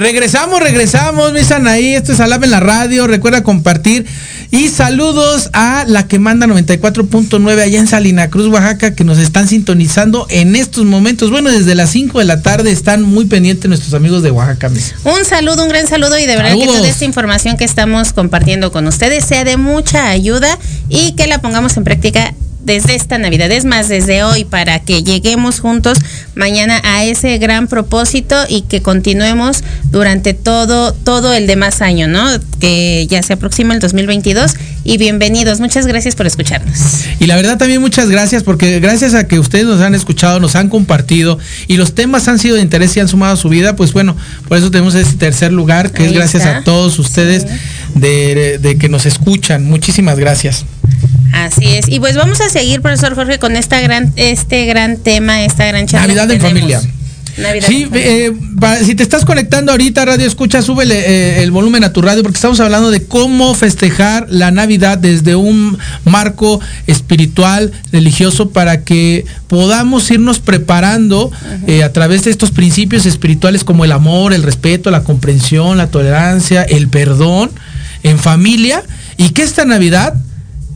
[0.00, 1.94] Regresamos, regresamos, mi Sanaí.
[1.94, 3.06] Esto es Alab en la radio.
[3.06, 4.06] Recuerda compartir.
[4.50, 9.46] Y saludos a la que manda 94.9 allá en Salina Cruz, Oaxaca, que nos están
[9.46, 11.30] sintonizando en estos momentos.
[11.30, 14.70] Bueno, desde las 5 de la tarde están muy pendientes nuestros amigos de Oaxaca.
[14.70, 14.96] Misa.
[15.04, 16.68] Un saludo, un gran saludo y de verdad Saludos.
[16.68, 21.26] que toda esta información que estamos compartiendo con ustedes sea de mucha ayuda y que
[21.26, 22.32] la pongamos en práctica
[22.62, 23.50] desde esta Navidad.
[23.50, 25.98] Es más, desde hoy para que lleguemos juntos
[26.34, 32.26] mañana a ese gran propósito y que continuemos durante todo, todo el demás año, ¿no?
[32.60, 34.52] Que ya se aproxima el 2022
[34.84, 35.60] y bienvenidos.
[35.60, 36.78] Muchas gracias por escucharnos.
[37.18, 40.54] Y la verdad también muchas gracias porque gracias a que ustedes nos han escuchado, nos
[40.56, 43.74] han compartido y los temas han sido de interés y han sumado a su vida,
[43.76, 44.16] pues bueno,
[44.48, 46.58] por eso tenemos este tercer lugar que Ahí es gracias está.
[46.58, 47.48] a todos ustedes Sí.
[48.00, 49.64] de, de que nos escuchan.
[49.64, 50.64] Muchísimas gracias.
[51.32, 51.88] Así es.
[51.88, 55.86] Y pues vamos a seguir, profesor Jorge, con esta gran, este gran tema, esta gran
[55.86, 56.06] charla.
[56.06, 56.80] Navidad en familia.
[57.38, 58.26] Navidad Sí, en familia.
[58.26, 62.22] eh, si te estás conectando ahorita, Radio Escucha, súbele eh, el volumen a tu radio
[62.22, 69.24] porque estamos hablando de cómo festejar la Navidad desde un marco espiritual, religioso, para que
[69.46, 71.30] podamos irnos preparando
[71.66, 75.86] eh, a través de estos principios espirituales como el amor, el respeto, la comprensión, la
[75.86, 77.50] tolerancia, el perdón
[78.02, 78.82] en familia
[79.16, 80.14] y que esta Navidad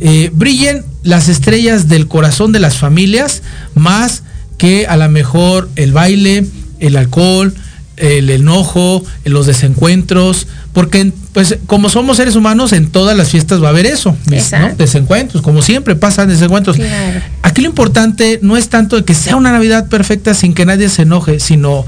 [0.07, 3.42] eh, brillen las estrellas del corazón de las familias
[3.74, 4.22] más
[4.59, 6.44] que a lo mejor el baile,
[6.78, 7.55] el alcohol,
[7.96, 13.68] el enojo, los desencuentros, porque pues como somos seres humanos en todas las fiestas va
[13.68, 14.74] a haber eso, ¿no?
[14.76, 16.76] Desencuentros, como siempre pasan desencuentros.
[16.76, 17.22] Claro.
[17.40, 20.90] Aquí lo importante no es tanto de que sea una Navidad perfecta sin que nadie
[20.90, 21.86] se enoje, sino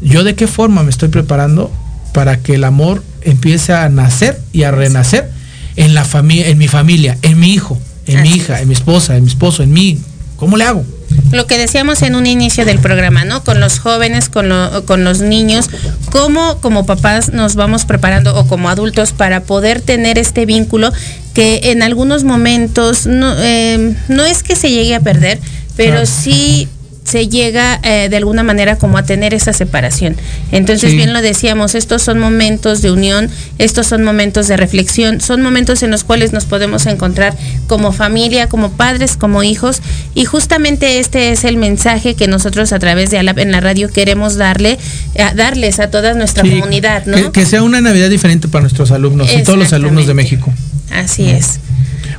[0.00, 1.72] yo de qué forma me estoy preparando
[2.12, 5.34] para que el amor empiece a nacer y a renacer
[5.76, 8.62] en la familia, en mi familia, en mi hijo, en mi hija, es.
[8.62, 9.98] en mi esposa, en mi esposo, en mí.
[10.36, 10.84] ¿Cómo le hago?
[11.32, 13.42] Lo que decíamos en un inicio del programa, ¿no?
[13.42, 15.70] Con los jóvenes, con, lo- con los niños,
[16.10, 20.92] cómo como papás nos vamos preparando o como adultos para poder tener este vínculo
[21.32, 25.38] que en algunos momentos no, eh, no es que se llegue a perder,
[25.76, 26.06] pero Claro.
[26.06, 26.68] sí
[27.06, 30.16] se llega eh, de alguna manera como a tener esa separación.
[30.50, 30.96] Entonces, Sí.
[30.96, 35.82] bien lo decíamos, estos son momentos de unión, estos son momentos de reflexión, son momentos
[35.84, 37.34] en los cuales nos podemos encontrar
[37.68, 39.80] como familia, como padres, como hijos,
[40.14, 43.88] y justamente este es el mensaje que nosotros a través de Alab en la radio
[43.90, 44.76] queremos darle,
[45.18, 47.16] a darles a toda nuestra Sí, comunidad, ¿no?
[47.16, 50.14] que, que sea una Navidad diferente para nuestros alumnos y todos los alumnos de.
[50.14, 50.52] México.
[50.90, 51.60] Así es.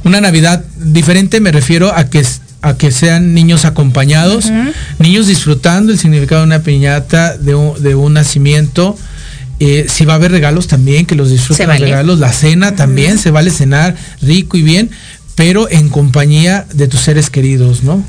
[0.03, 2.23] Una Navidad diferente me refiero a que
[2.61, 4.51] a que sean niños acompañados,
[4.99, 8.97] niños disfrutando el significado de una piñata, de un, de un nacimiento.
[9.59, 12.19] Eh, si va a haber regalos también, que los disfruten los regalos.
[12.19, 14.91] La cena también, se vale cenar rico y bien,
[15.35, 18.03] pero en compañía de tus seres queridos, ¿no?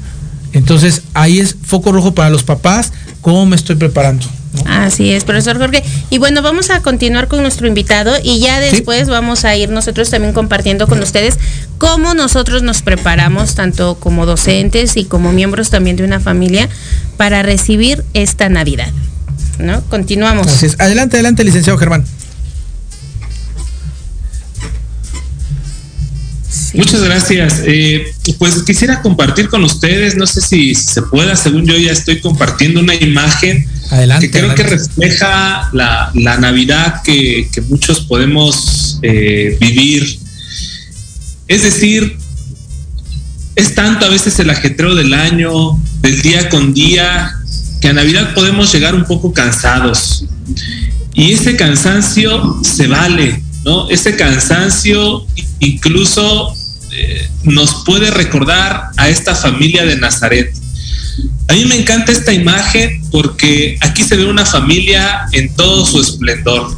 [0.53, 4.27] Entonces ahí es foco rojo para los papás, cómo me estoy preparando.
[4.55, 4.63] ¿no?
[4.67, 5.83] Así es, profesor Jorge.
[6.11, 10.09] Y bueno, vamos a continuar con nuestro invitado y ya después vamos a ir nosotros
[10.11, 11.39] también compartiendo con ustedes
[11.79, 16.69] cómo nosotros nos preparamos, tanto como docentes y como miembros también de una familia,
[17.17, 18.93] para recibir esta Navidad.
[19.59, 19.83] ¿No?
[19.89, 20.47] Continuamos.
[20.47, 20.77] Así es.
[20.79, 22.05] Adelante, adelante, licenciado Germán.
[26.51, 26.79] Sí.
[26.79, 27.63] Muchas gracias.
[27.67, 28.07] Eh,
[28.39, 32.81] pues quisiera compartir con ustedes, no sé si se pueda, según yo ya estoy compartiendo
[32.81, 34.27] una imagen Adelante.
[34.27, 34.77] que creo adelante.
[34.77, 40.21] que refleja la, la Navidad que, que muchos podemos eh, vivir.
[41.49, 42.17] Es decir,
[43.57, 47.33] es tanto a veces el ajetreo del año, del día con día,
[47.81, 50.27] que a Navidad podemos llegar un poco cansados.
[51.15, 53.89] Y ese cansancio se vale, ¿no?
[53.91, 55.27] Ese cansancio
[55.61, 56.55] incluso
[56.93, 60.55] eh, nos puede recordar a esta familia de Nazaret.
[61.49, 66.01] A mí me encanta esta imagen porque aquí se ve una familia en todo su
[66.01, 66.77] esplendor.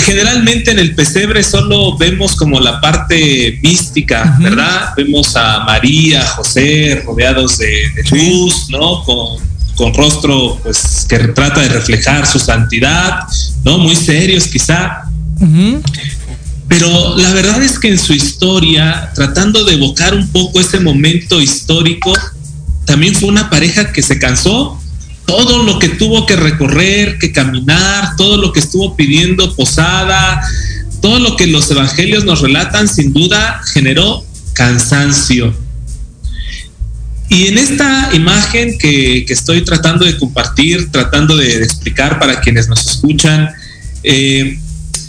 [0.00, 4.90] Generalmente en el pesebre solo vemos como la parte mística, ¿verdad?
[4.96, 9.02] Vemos a María, José rodeados de, luz, ¿no?
[9.04, 9.38] Con,
[9.74, 13.20] con, rostro pues que trata de reflejar su santidad,
[13.64, 13.78] ¿no?
[13.78, 15.02] Muy serios quizá.
[16.68, 21.40] Pero la verdad es que en su historia, tratando de evocar un poco ese momento
[21.40, 22.12] histórico,
[22.84, 24.75] también fue una pareja que se cansó,
[25.26, 30.40] todo lo que tuvo que recorrer, que caminar, todo lo que estuvo pidiendo posada,
[31.02, 34.24] todo lo que los evangelios nos relatan, sin duda generó
[34.54, 35.54] cansancio.
[37.28, 42.86] Y en esta imagen que, estoy tratando de compartir, tratando de, explicar para quienes nos
[42.86, 43.50] escuchan,
[44.04, 44.58] eh,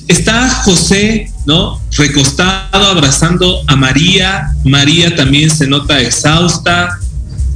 [0.08, 1.80] está José, ¿no?
[1.96, 4.50] Recostado, abrazando a María.
[4.66, 7.00] María también se nota exhausta,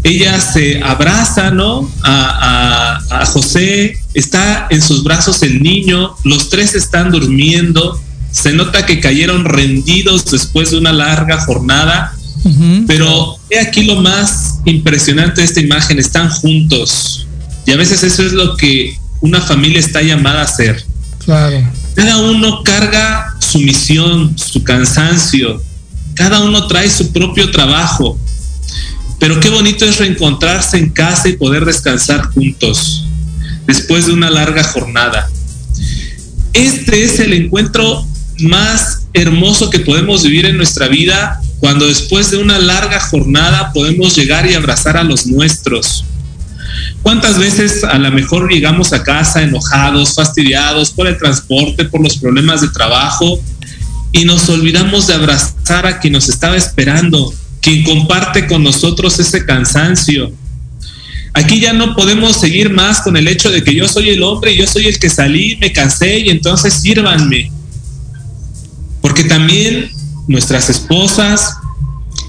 [0.04, 1.90] ella se abraza, ¿no?
[2.04, 9.00] A, José, está en sus brazos el niño, los tres están durmiendo, se nota que
[9.00, 12.14] cayeron rendidos después de una larga jornada,
[12.88, 17.28] pero he aquí lo más impresionante de esta imagen, están juntos.
[17.66, 20.84] Y a veces eso es lo que una familia está llamada a hacer.
[21.24, 21.62] Claro.
[21.94, 25.62] Cada uno carga su misión, su cansancio,
[26.16, 28.18] cada uno trae su propio trabajo
[29.22, 33.06] pero qué bonito es reencontrarse en casa y poder descansar juntos
[33.68, 35.30] después de una larga jornada.
[36.54, 38.04] Este es el encuentro
[38.40, 44.16] más hermoso que podemos vivir en nuestra vida cuando después de una larga jornada podemos
[44.16, 46.04] llegar y abrazar a los nuestros.
[47.04, 52.18] ¿Cuántas veces a lo mejor llegamos a casa enojados, fastidiados por el transporte, por los
[52.18, 53.40] problemas de trabajo
[54.14, 59.46] y nos olvidamos de abrazar a quien nos estaba esperando, quien comparte con nosotros ese
[59.46, 60.32] cansancio.
[61.34, 64.56] Aquí ya no podemos seguir más con el hecho de que yo soy el hombre
[64.56, 67.52] yo soy el que salí, me cansé y entonces sírvanme.
[69.02, 69.90] Porque también
[70.28, 71.56] nuestras esposas,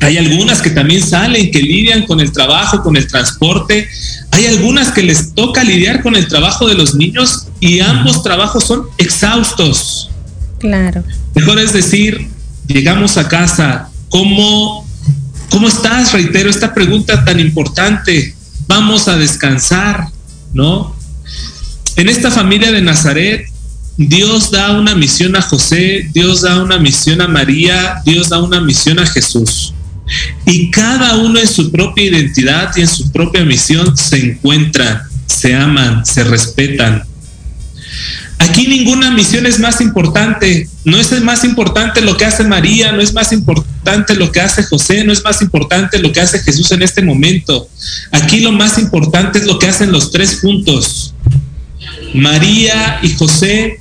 [0.01, 3.89] hay algunas que también salen, que lidian con el trabajo, con el transporte.
[4.33, 8.65] Hay algunas que les toca lidiar con el trabajo de los niños y ambos trabajos
[8.65, 10.11] son exhaustos.
[10.59, 11.05] Claro.
[11.35, 12.29] Mejor es decir,
[12.67, 14.82] llegamos a casa, ¿cómo
[15.53, 16.15] ¿Cómo estás?
[16.15, 18.35] Reitero esta pregunta tan importante.
[18.67, 20.09] Vamos a descansar,
[20.55, 20.97] ¿no?
[21.97, 23.47] En esta familia de Nazaret,
[23.99, 28.63] Dios da una misión a José, Dios da una misión a María, Dios da una
[28.63, 29.75] misión a Jesús.
[30.47, 35.55] Y cada uno en su propia identidad y en su propia misión se encuentran, se
[35.55, 37.05] aman, se respetan.
[38.63, 40.69] Aquí ninguna misión es más importante.
[40.85, 44.63] No es más importante lo que hace María, no es más importante lo que hace
[44.63, 47.69] José, no es más importante lo que hace Jesús en este momento.
[48.13, 51.13] Aquí lo más importante es lo que hacen los tres juntos.
[52.15, 53.81] María y José,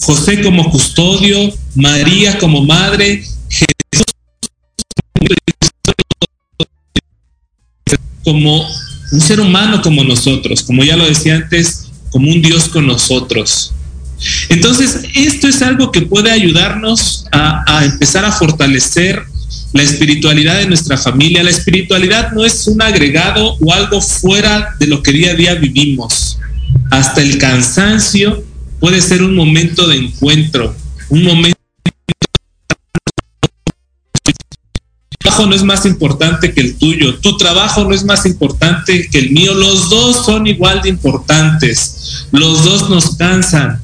[0.00, 4.06] José como custodio, María como madre, Jesús
[8.24, 8.66] como
[9.12, 13.73] un ser humano como nosotros, como ya lo decía antes, como un Dios con nosotros.
[14.48, 19.22] Entonces, esto es algo que puede ayudarnos a, empezar a fortalecer
[19.72, 21.42] la espiritualidad de nuestra familia.
[21.42, 25.54] La espiritualidad no es un agregado o algo fuera de lo que día a día
[25.54, 26.38] vivimos.
[26.90, 28.44] Hasta el cansancio
[28.80, 30.74] puede ser un momento de encuentro,
[31.08, 31.58] un momento
[35.34, 39.18] trabajo no es más importante que el tuyo, tu trabajo no es más importante que
[39.18, 43.80] el mío, los dos son igual de importantes, los dos nos cansan,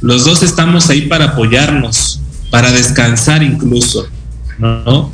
[0.00, 2.20] los dos estamos ahí para apoyarnos,
[2.50, 4.06] para descansar incluso,
[4.58, 5.12] ¿no?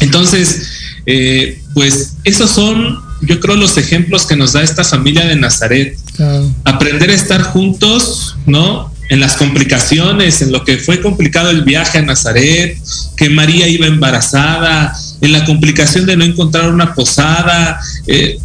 [0.00, 0.68] Entonces,
[1.06, 5.98] eh, pues esos son, yo creo, los ejemplos que nos da esta familia de Nazaret.
[6.64, 8.90] Aprender a estar juntos, ¿no?
[9.10, 12.78] en las complicaciones, en lo que fue complicado el viaje a Nazaret,
[13.16, 18.38] que María iba embarazada, en la complicación de no encontrar una posada, eh,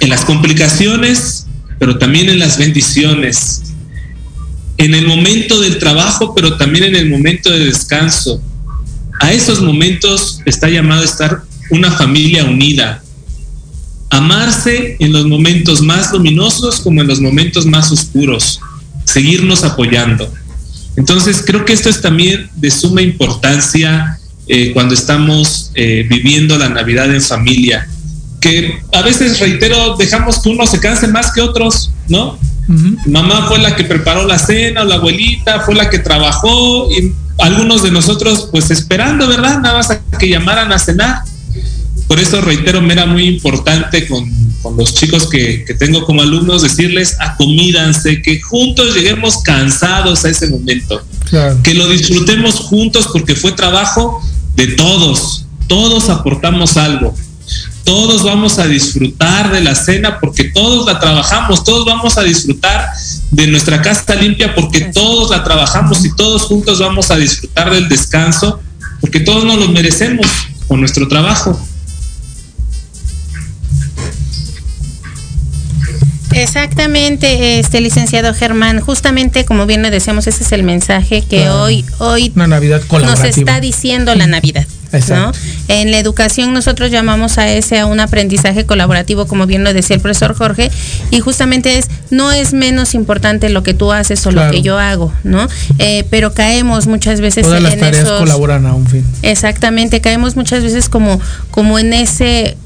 [0.00, 1.46] en las complicaciones,
[1.78, 3.62] pero también en las bendiciones,
[4.80, 8.42] en el momento del trabajo, pero también en el momento de descanso.
[9.20, 13.02] A esos momentos está llamado a estar una familia unida,
[14.08, 18.58] amarse en los momentos más luminosos como en los momentos más oscuros
[19.04, 20.32] seguirnos apoyando.
[20.96, 24.18] Entonces, creo que esto es también de suma importancia
[24.48, 27.86] eh, cuando estamos eh, viviendo la Navidad en familia,
[28.40, 32.38] que a veces, reitero, dejamos que uno se canse más que otros, ¿no?
[33.06, 37.12] Mamá fue la que preparó la cena, o la abuelita fue la que trabajó, y
[37.38, 39.60] algunos de nosotros, pues esperando, ¿verdad?
[39.60, 41.22] Nada más a que llamaran a cenar.
[42.06, 44.28] Por eso, reitero, me era muy importante con
[44.62, 50.30] con los chicos que, que, tengo como alumnos, decirles, acomídanse, que juntos lleguemos cansados a
[50.30, 51.58] ese momento, claro.
[51.62, 54.22] que lo disfrutemos juntos porque fue trabajo
[54.56, 57.14] de todos, todos aportamos algo,
[57.90, 62.88] todos vamos a disfrutar de la cena porque todos la trabajamos, todos vamos a disfrutar
[63.32, 67.88] de nuestra casa limpia porque todos la trabajamos y todos juntos vamos a disfrutar del
[67.88, 68.60] descanso
[69.00, 70.24] porque todos nos lo merecemos
[70.68, 71.60] con nuestro trabajo.
[76.30, 81.62] Exactamente, este licenciado Germán, justamente como bien le decíamos, ese es el mensaje que Claro.
[81.62, 84.64] hoy, hoy Una Navidad nos está diciendo la Navidad.
[85.68, 89.96] En la educación nosotros llamamos a ese a un aprendizaje colaborativo, como bien lo decía
[89.96, 90.70] el profesor Jorge,
[91.10, 94.48] y justamente es, no es menos importante lo que tú haces o Claro.
[94.48, 95.46] lo que yo hago, ¿no?
[95.78, 98.18] Eh, pero caemos muchas veces Todas las en tareas esos...
[98.20, 99.04] colaboran a un fin.
[99.22, 101.20] Exactamente, caemos muchas veces como,
[101.50, 102.56] como en ese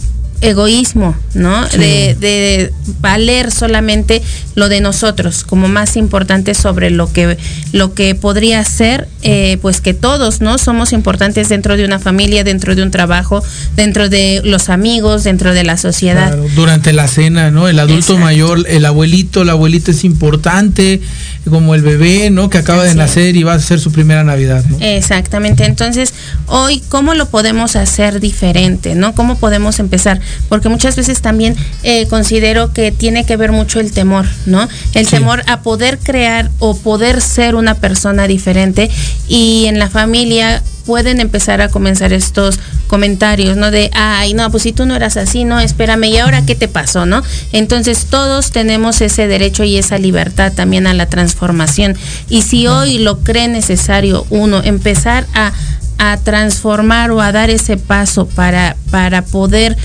[0.41, 1.67] egoísmo, ¿no?
[1.69, 1.79] Sí.
[1.79, 4.23] De, de valer solamente
[4.55, 7.39] lo de nosotros como más importante sobre lo que
[7.73, 12.45] lo que podría ser eh, pues que todos no somos importantes dentro de una familia
[12.45, 13.43] dentro de un trabajo
[13.75, 17.69] dentro de los amigos dentro de la sociedad Claro, durante la cena, ¿no?
[17.69, 18.19] El adulto Exacto.
[18.19, 21.01] mayor, el abuelito, la abuelita es importante,
[21.49, 22.49] como el bebé, ¿no?
[22.51, 24.79] Que acaba de Así nacer y va a ser su primera Navidad, ¿no?
[24.81, 25.65] Exactamente.
[25.65, 26.15] Entonces,
[26.47, 28.95] hoy, ¿cómo lo podemos hacer diferente?
[28.95, 29.15] ¿No?
[29.15, 30.21] ¿Cómo podemos empezar?
[30.49, 34.69] Porque muchas veces también eh, considero que tiene que ver mucho el temor, ¿no?
[34.95, 35.17] El Sí.
[35.17, 38.91] temor a poder crear o poder ser una persona diferente
[39.29, 43.71] y en la familia pueden empezar a comenzar estos comentarios, ¿no?
[43.71, 46.69] De, ay, no, pues si tú no eras así, no, espérame, ¿y ahora qué te
[46.69, 47.23] pasó, no?
[47.53, 51.97] Entonces todos tenemos ese derecho y esa libertad también a la transformación.
[52.29, 55.53] Y si hoy lo cree necesario uno empezar a,
[55.99, 59.77] a transformar o a dar ese paso para, para poder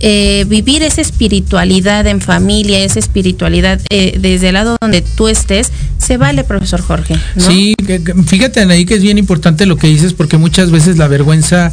[0.00, 5.72] eh, vivir esa espiritualidad en familia, esa espiritualidad eh, desde el lado donde tú estés,
[5.98, 7.16] se vale, profesor Jorge.
[7.34, 7.42] ¿no?
[7.44, 7.74] Sí,
[8.26, 11.72] fíjate ahí que es bien importante lo que dices porque muchas veces la vergüenza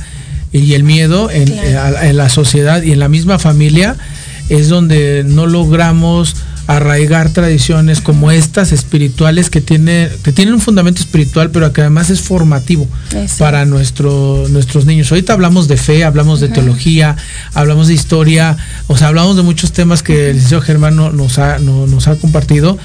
[0.52, 1.98] y el miedo en, Claro.
[1.98, 3.96] eh, en la sociedad y en la misma familia
[4.50, 6.36] es donde no logramos
[6.68, 12.10] arraigar tradiciones como estas espirituales que tiene que tienen un fundamento espiritual pero que además
[12.10, 12.88] es formativo
[13.38, 15.12] para nuestro, nuestros niños.
[15.12, 17.16] Ahorita hablamos de fe, hablamos de teología,
[17.54, 18.58] hablamos de historia,
[18.88, 22.08] o sea, hablamos de muchos temas que el licenciado Germán no- nos ha, no- nos
[22.08, 22.78] ha compartido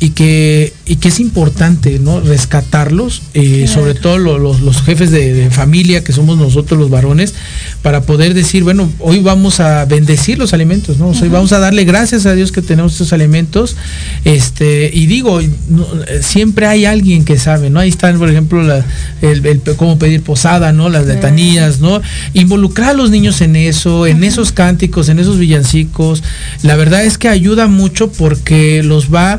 [0.00, 2.20] y que, y que es importante ¿no?
[2.20, 3.72] rescatarlos, eh, Claro.
[3.72, 7.34] sobre todo lo- los, los jefes de, de familia, que somos nosotros los varones,
[7.82, 11.08] para poder decir, bueno, hoy vamos a bendecir los alimentos, ¿no?
[11.08, 13.76] O sea, hoy vamos a darle gracias a Dios que tenemos estos alimentos.
[14.24, 15.86] Este, y digo, no,
[16.20, 17.80] siempre hay alguien que sabe, ¿no?
[17.80, 18.84] Ahí están, por ejemplo, la-
[19.22, 20.88] el, el- cómo pedir posada, ¿no?
[20.88, 22.00] Las letanías, ¿no?
[22.34, 26.22] Involucrar a los niños en eso, en esos cánticos, en esos villancicos.
[26.62, 29.38] La verdad es que ayuda mucho porque los va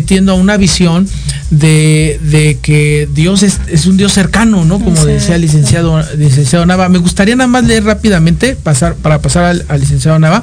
[0.00, 1.06] metiendo a una visión
[1.50, 4.78] de, de que Dios es, es un Dios cercano, ¿no?
[4.78, 6.88] Como decía el licenciado, licenciado Nava.
[6.88, 10.42] Me gustaría nada más leer rápidamente, pasar, para pasar al, al licenciado Nava,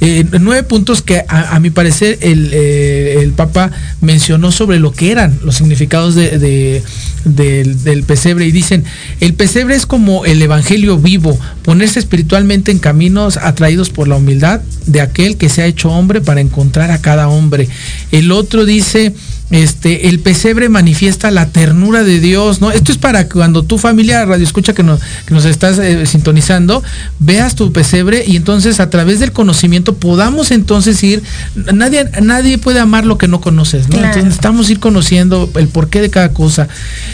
[0.00, 4.90] eh, nueve puntos que a, a mi parecer el, eh, el Papa mencionó sobre lo
[4.92, 6.82] que eran los significados de, de-
[7.26, 8.84] del, del pesebre y dicen,
[9.20, 14.60] el pesebre es como el evangelio vivo, ponerse espiritualmente en caminos atraídos por la humildad
[14.86, 17.68] de aquel que se ha hecho hombre para encontrar a cada hombre.
[18.12, 19.12] El otro dice,
[19.50, 22.72] este, el pesebre manifiesta la ternura de Dios, ¿no?
[22.72, 26.82] Esto es para cuando tu familia radio escucha que nos, que nos estás eh, sintonizando,
[27.20, 31.22] veas tu pesebre y entonces a través del conocimiento podamos entonces ir,
[31.72, 33.90] nadie, nadie puede amar lo que no conoces, ¿no?
[33.90, 34.06] Claro.
[34.06, 36.66] Entonces necesitamos ir conociendo el porqué de cada cosa.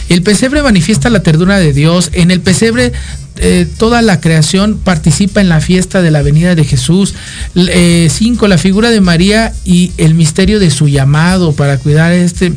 [0.09, 2.93] El pesebre manifiesta la ternura de Dios, en el pesebre
[3.37, 7.15] eh, toda la creación participa en la fiesta de la venida de Jesús.
[7.55, 12.13] L- eh, cinco, la figura de María y el misterio de su llamado para cuidar
[12.13, 12.53] este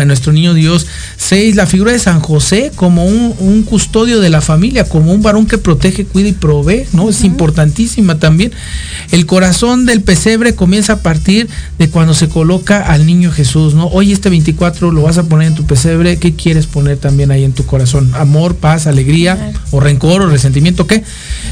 [0.00, 0.86] a nuestro niño Dios.
[1.16, 5.22] Seis, la figura de San José como un, un custodio de la familia, como un
[5.22, 7.08] varón que protege, cuida y provee, ¿no?
[7.08, 8.52] Es importantísima también.
[9.10, 13.86] El corazón del pesebre comienza a partir de cuando se coloca al niño Jesús, ¿no?
[13.86, 17.44] Hoy este 24 lo vas a poner en tu pesebre, ¿qué quieres poner también ahí
[17.44, 18.12] en tu corazón?
[18.14, 21.02] Amor, paz, alegría, o rencor, o resentimiento, ¿qué?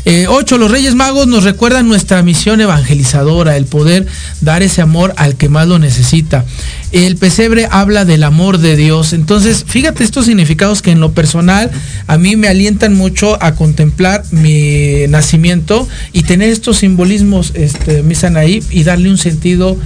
[0.04, 4.06] Eh, ocho, los Reyes Magos nos recuerdan nuestra misión evangelizadora, el poder
[4.40, 6.44] dar ese amor al que más lo necesita.
[6.92, 9.14] El pesebre habla del amor de Dios.
[9.14, 11.70] Entonces, fíjate estos significados que en lo personal
[12.06, 18.14] a mí me alientan mucho a contemplar mi nacimiento y tener estos simbolismos, este, mi
[18.14, 19.78] Sanaí, y darle un sentido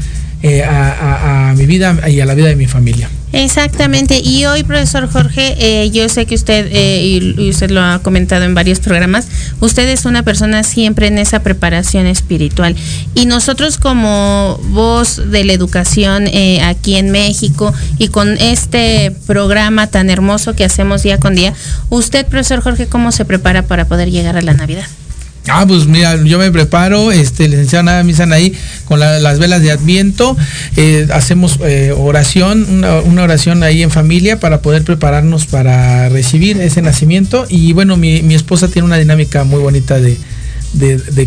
[0.42, 3.10] eh, a, mi vida y a la vida de mi familia.
[3.32, 7.02] Exactamente, y hoy profesor Jorge, eh, yo sé que usted, eh,
[7.36, 9.28] y usted lo ha comentado en varios programas,
[9.60, 12.74] usted es una persona siempre en esa preparación espiritual.
[13.14, 16.26] Y nosotros como voz de la educación
[16.62, 21.52] aquí en México y con este programa tan hermoso que hacemos día con día,
[21.90, 24.86] usted profesor Jorge, ¿cómo se prepara para poder llegar a la Navidad?
[25.48, 29.70] Ah, pues mira, yo me preparo, este, licenciado Nada Misan ahí con las velas de
[29.70, 30.36] Adviento,
[30.76, 36.82] eh, hacemos eh, oración, una, oración ahí en familia para poder prepararnos para recibir ese
[36.82, 37.46] nacimiento.
[37.48, 40.18] Y bueno, mi, esposa tiene una dinámica muy bonita de,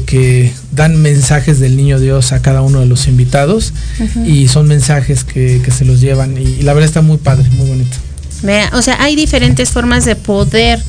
[0.06, 3.74] que dan mensajes del niño Dios a cada uno de los invitados
[4.26, 7.98] y son mensajes que, se los llevan y, la verdad está muy padre, muy bonito.
[8.44, 10.84] Vea, o sea, hay diferentes formas de poder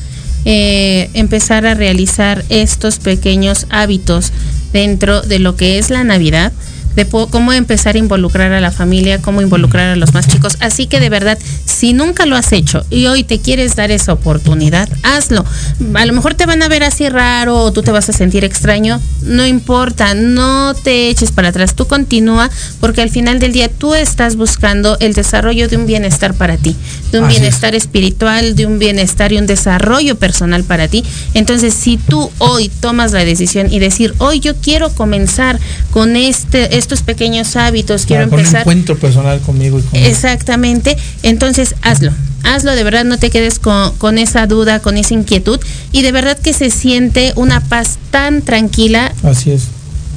[0.45, 4.31] eh, empezar a realizar estos pequeños hábitos
[4.71, 6.53] dentro de lo que es la Navidad
[6.95, 10.57] de cómo empezar a involucrar a la familia, cómo involucrar a los más chicos.
[10.59, 14.13] Así que de verdad, si nunca lo has hecho y hoy te quieres dar esa
[14.13, 15.45] oportunidad, hazlo.
[15.93, 18.43] A lo mejor te van a ver así raro o tú te vas a sentir
[18.43, 23.69] extraño, no importa, no te eches para atrás, tú continúa porque al final del día
[23.69, 26.75] tú estás buscando el desarrollo de un bienestar para ti,
[27.11, 31.03] de un bienestar espiritual, de un bienestar y un desarrollo personal para ti.
[31.33, 35.59] Entonces, si tú hoy tomas la decisión y decir, hoy yo quiero comenzar
[35.91, 38.57] con este estos pequeños hábitos, quiero empezar.
[38.57, 40.95] Un encuentro personal conmigo y Exactamente.
[41.23, 42.11] Entonces, hazlo.
[42.43, 45.59] Hazlo, de verdad, no te quedes con, esa duda, con esa inquietud.
[45.91, 49.11] Y de verdad que se siente una paz tan tranquila.
[49.23, 49.63] Así es.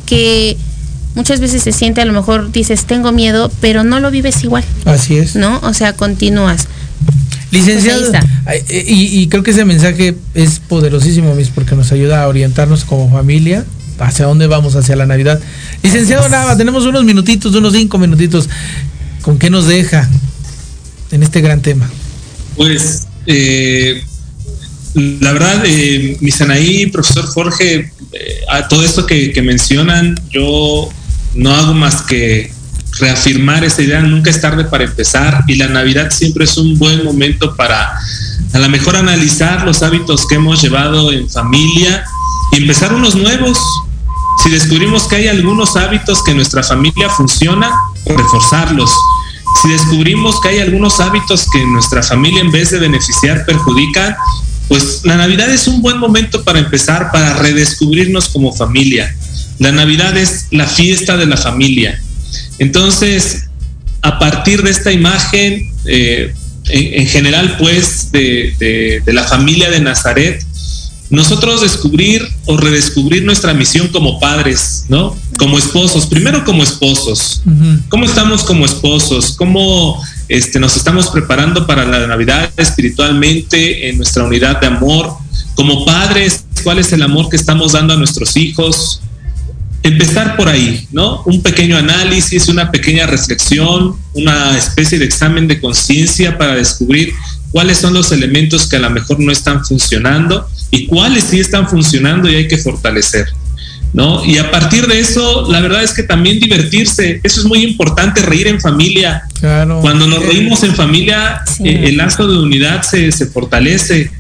[0.04, 0.58] Que
[1.14, 4.64] muchas veces se siente, a lo mejor dices, tengo miedo, pero no lo vives igual.
[4.84, 5.36] Así es.
[5.36, 5.58] ¿No?
[5.62, 6.68] O sea, continúas.
[7.50, 8.12] Licenciado,
[8.44, 12.84] pues y, y, creo que ese mensaje es poderosísimo, mis, porque nos ayuda a orientarnos
[12.84, 13.64] como familia
[13.98, 15.40] hacia dónde vamos hacia la Navidad.
[15.82, 18.48] Licenciado Nava, tenemos unos minutitos, unos cinco minutitos.
[19.22, 20.08] ¿Con qué nos deja
[21.10, 21.88] en este gran tema?
[22.56, 24.02] Pues, eh,
[24.94, 30.88] la verdad, eh, mi Sanaí, profesor Jorge, eh, a todo esto que, mencionan, yo
[31.34, 32.50] no hago más que
[32.98, 37.04] reafirmar esa idea, nunca es tarde para empezar y la Navidad siempre es un buen
[37.04, 37.92] momento para
[38.52, 42.04] a lo mejor analizar los hábitos que hemos llevado en familia
[42.52, 43.58] y empezar unos nuevos,
[44.48, 47.70] si descubrimos que hay algunos hábitos que en nuestra familia funcionan,
[48.06, 48.90] reforzarlos.
[49.60, 54.16] Si descubrimos que hay algunos hábitos que en nuestra familia en vez de beneficiar perjudican,
[54.66, 59.14] pues la Navidad es un buen momento para empezar, para redescubrirnos como familia.
[59.58, 62.00] La Navidad es la fiesta de la familia.
[62.58, 63.50] Entonces,
[64.00, 66.32] a partir de esta imagen, eh,
[66.70, 70.42] en, general, pues, de la familia de Nazaret,
[71.10, 75.16] nosotros descubrir o redescubrir nuestra misión como padres, ¿no?
[75.38, 77.42] Como esposos, primero como esposos.
[77.88, 79.34] ¿Cómo estamos como esposos?
[79.36, 85.14] ¿Cómo este, nos estamos preparando para la Navidad espiritualmente en nuestra unidad de amor?
[85.54, 89.00] Como padres, ¿cuál es el amor que estamos dando a nuestros hijos?
[89.82, 91.22] Empezar por ahí, ¿no?
[91.24, 97.14] Un pequeño análisis, una pequeña reflexión, una especie de examen de conciencia para descubrir
[97.50, 101.68] cuáles son los elementos que a lo mejor no están funcionando y cuáles sí están
[101.68, 103.26] funcionando y hay que fortalecer.
[103.90, 104.22] ¿No?
[104.22, 108.20] Y a partir de eso, la verdad es que también divertirse, eso es muy importante,
[108.20, 109.22] reír en familia.
[109.40, 114.10] Cuando nos reímos en familia, eh, el lazo de unidad se, se, fortalece.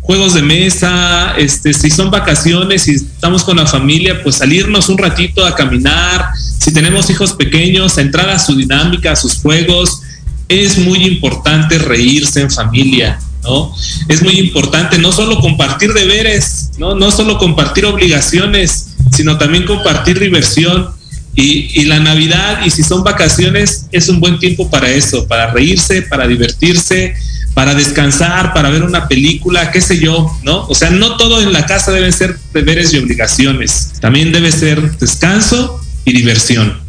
[0.00, 4.96] Juegos de mesa, este, si son vacaciones y estamos con la familia, pues salirnos un
[4.96, 6.30] ratito a caminar.
[6.58, 10.00] Si tenemos hijos pequeños, a entrar a su dinámica, a sus juegos,
[10.48, 13.74] es muy importante reírse en familia, ¿no?
[14.08, 16.94] Es muy importante no solo compartir deberes, ¿no?
[16.94, 20.88] No solo compartir obligaciones, sino también compartir diversión.
[21.34, 26.02] Y, la Navidad, y si son vacaciones, es un buen tiempo para eso, para reírse,
[26.02, 27.14] para divertirse,
[27.54, 30.66] para descansar, para ver una película, qué sé yo, ¿no?
[30.66, 34.98] O sea, no todo en la casa deben ser deberes y obligaciones, también debe ser
[34.98, 36.80] descanso y diversión,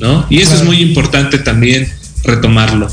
[0.00, 0.26] ¿no?
[0.30, 1.92] Y eso es muy importante también
[2.24, 2.88] retomarlo.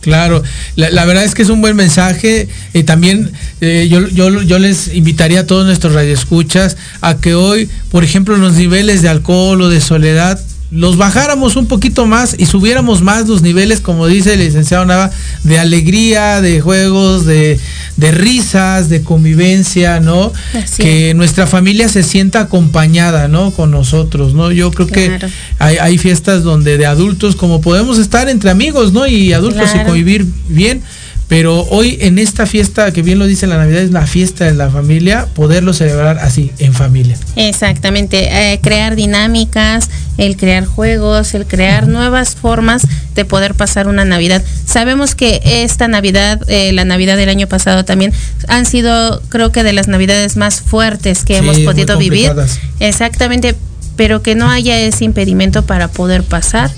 [0.00, 0.42] Claro,
[0.76, 2.48] la, verdad es que es un buen mensaje.
[2.72, 7.68] y también eh, yo, yo, yo, les invitaría a todos nuestros radioescuchas a que hoy,
[7.90, 10.40] por ejemplo, los niveles de alcohol o de soledad
[10.70, 15.10] los bajáramos un poquito más y subiéramos más los niveles, como dice el licenciado Nava,
[15.42, 17.58] de alegría, de juegos, de,
[17.96, 20.32] risas, de convivencia, ¿no?
[20.76, 23.50] que nuestra familia se sienta acompañada, ¿no?
[23.50, 24.52] Con nosotros, ¿no?
[24.52, 25.18] Yo creo que
[25.58, 29.06] hay, fiestas donde de adultos, como podemos estar entre amigos, ¿no?
[29.06, 30.82] Y adultos y convivir bien,
[31.28, 34.54] pero hoy en esta fiesta, que bien lo dice la Navidad, es la fiesta de
[34.54, 37.18] la familia, poderlo celebrar así, en familia.
[37.36, 44.06] Exactamente, eh, crear dinámicas, el crear juegos, el crear nuevas formas de poder pasar una
[44.06, 44.42] Navidad.
[44.64, 48.12] Sabemos que esta Navidad, eh, la Navidad del año pasado también,
[48.48, 52.32] han sido creo que de las Navidades más fuertes que hemos podido vivir.
[52.80, 53.54] Exactamente,
[53.96, 56.70] pero que no haya ese impedimento para poder pasar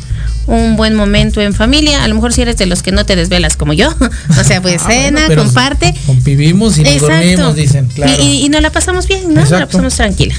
[0.51, 2.05] un buen momento en familia.
[2.05, 3.89] A lo mejor si eres de los que no te desvelas como yo.
[4.41, 5.95] o sea, pues ah, cena, comparte.
[6.07, 8.23] Convivimos y nos dormimos, dicen, claro.
[8.23, 9.41] Y, y, nos la pasamos bien, ¿no?
[9.41, 10.35] Nos la pasamos tranquila.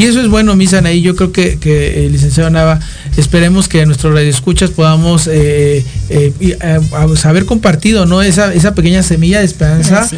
[0.00, 2.80] Y eso es bueno, Misa y Yo creo que, que eh, licenciado Nava,
[3.18, 6.58] esperemos que nuestros radioescuchas podamos eh, eh,
[7.24, 8.22] haber compartido ¿no?
[8.22, 10.08] esa, esa pequeña semilla de esperanza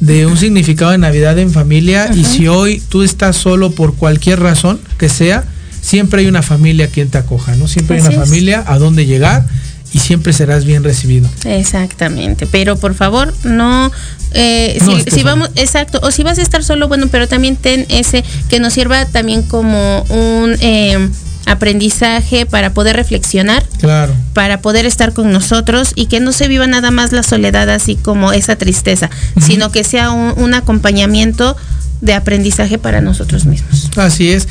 [0.00, 2.10] de un significado de Navidad en familia.
[2.14, 5.44] Y si hoy tú estás solo por cualquier razón que sea,
[5.80, 7.68] siempre hay una familia quien te acoja, ¿no?
[7.68, 9.44] Siempre hay una familia a donde llegar
[9.92, 11.28] y siempre serás bien recibido.
[11.44, 13.90] Exactamente, pero por favor no,
[14.32, 14.78] eh,
[15.08, 18.60] si, vamos, exacto, o si vas a estar solo, bueno, pero también ten ese que
[18.60, 21.10] nos sirva también como un eh,
[21.46, 24.14] aprendizaje para poder reflexionar, claro.
[24.32, 27.96] para poder estar con nosotros y que no se viva nada más la soledad así
[27.96, 29.10] como esa tristeza,
[29.40, 31.56] sino que sea un acompañamiento
[32.00, 33.90] de aprendizaje para nosotros mismos.
[33.96, 34.48] Así es.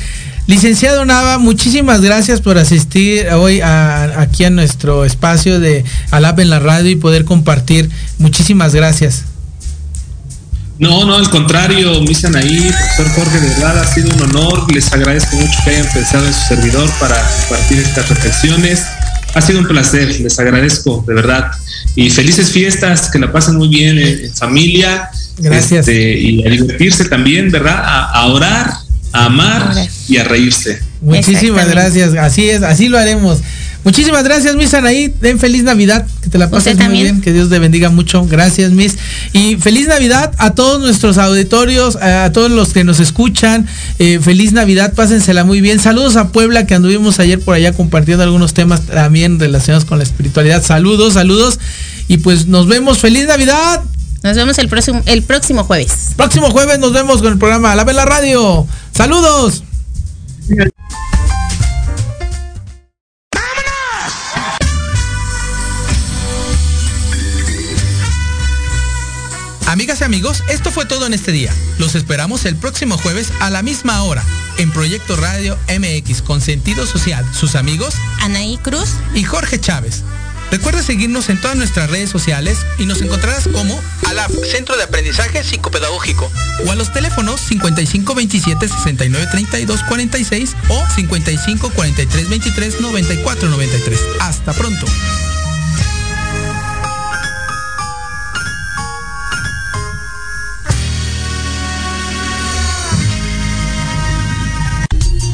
[0.50, 6.58] Licenciado Nava, muchísimas gracias por asistir hoy aquí a nuestro espacio de Alap en la
[6.58, 7.88] radio y poder compartir.
[8.18, 9.22] Muchísimas gracias.
[10.80, 14.74] No, no, al contrario, mi Sanaí, profesor Jorge, de verdad ha sido un honor.
[14.74, 18.82] Les agradezco mucho que hayan pensado en su servidor para compartir estas reflexiones.
[19.34, 21.52] Ha sido un placer, les agradezco, de verdad.
[21.94, 25.10] Y felices fiestas, que la pasen muy bien en, familia.
[25.38, 25.86] Gracias.
[25.86, 27.84] Este, y a divertirse también, ¿verdad?
[27.84, 29.74] a orar a amar
[30.08, 30.80] y a reírse.
[31.00, 33.38] Muchísimas gracias, así es, así lo haremos.
[33.82, 35.08] Muchísimas gracias, Miss Anaí.
[35.22, 38.26] Den feliz Navidad, que te la pases muy bien, que Dios te bendiga mucho.
[38.26, 38.98] Gracias, Miss.
[39.32, 43.66] Y feliz Navidad a todos nuestros auditorios, a todos los que nos escuchan.
[43.98, 45.80] Eh, feliz Navidad, pásensela muy bien.
[45.80, 50.04] Saludos a Puebla, que anduvimos ayer por allá compartiendo algunos temas también relacionados con la
[50.04, 50.62] espiritualidad.
[50.62, 51.58] Saludos, saludos.
[52.06, 52.98] Y pues nos vemos.
[52.98, 53.82] Feliz Navidad.
[54.22, 56.10] Nos vemos el próximo, el próximo jueves.
[56.16, 58.66] Próximo jueves nos vemos con el programa La Vela Radio.
[58.94, 59.62] Saludos.
[69.66, 71.54] Amigas y amigos, esto fue todo en este día.
[71.78, 74.24] Los esperamos el próximo jueves a la misma hora
[74.58, 77.24] en Proyecto Radio MX con sentido social.
[77.32, 80.02] Sus amigos Anaí Cruz y Jorge Chávez.
[80.50, 85.44] Recuerda seguirnos en todas nuestras redes sociales y nos encontrarás como ALAP, Centro de Aprendizaje
[85.44, 86.30] Psicopedagógico,
[86.66, 94.00] o a los teléfonos 5527 6932 46 o 55 43 23 94 93.
[94.20, 94.86] Hasta pronto.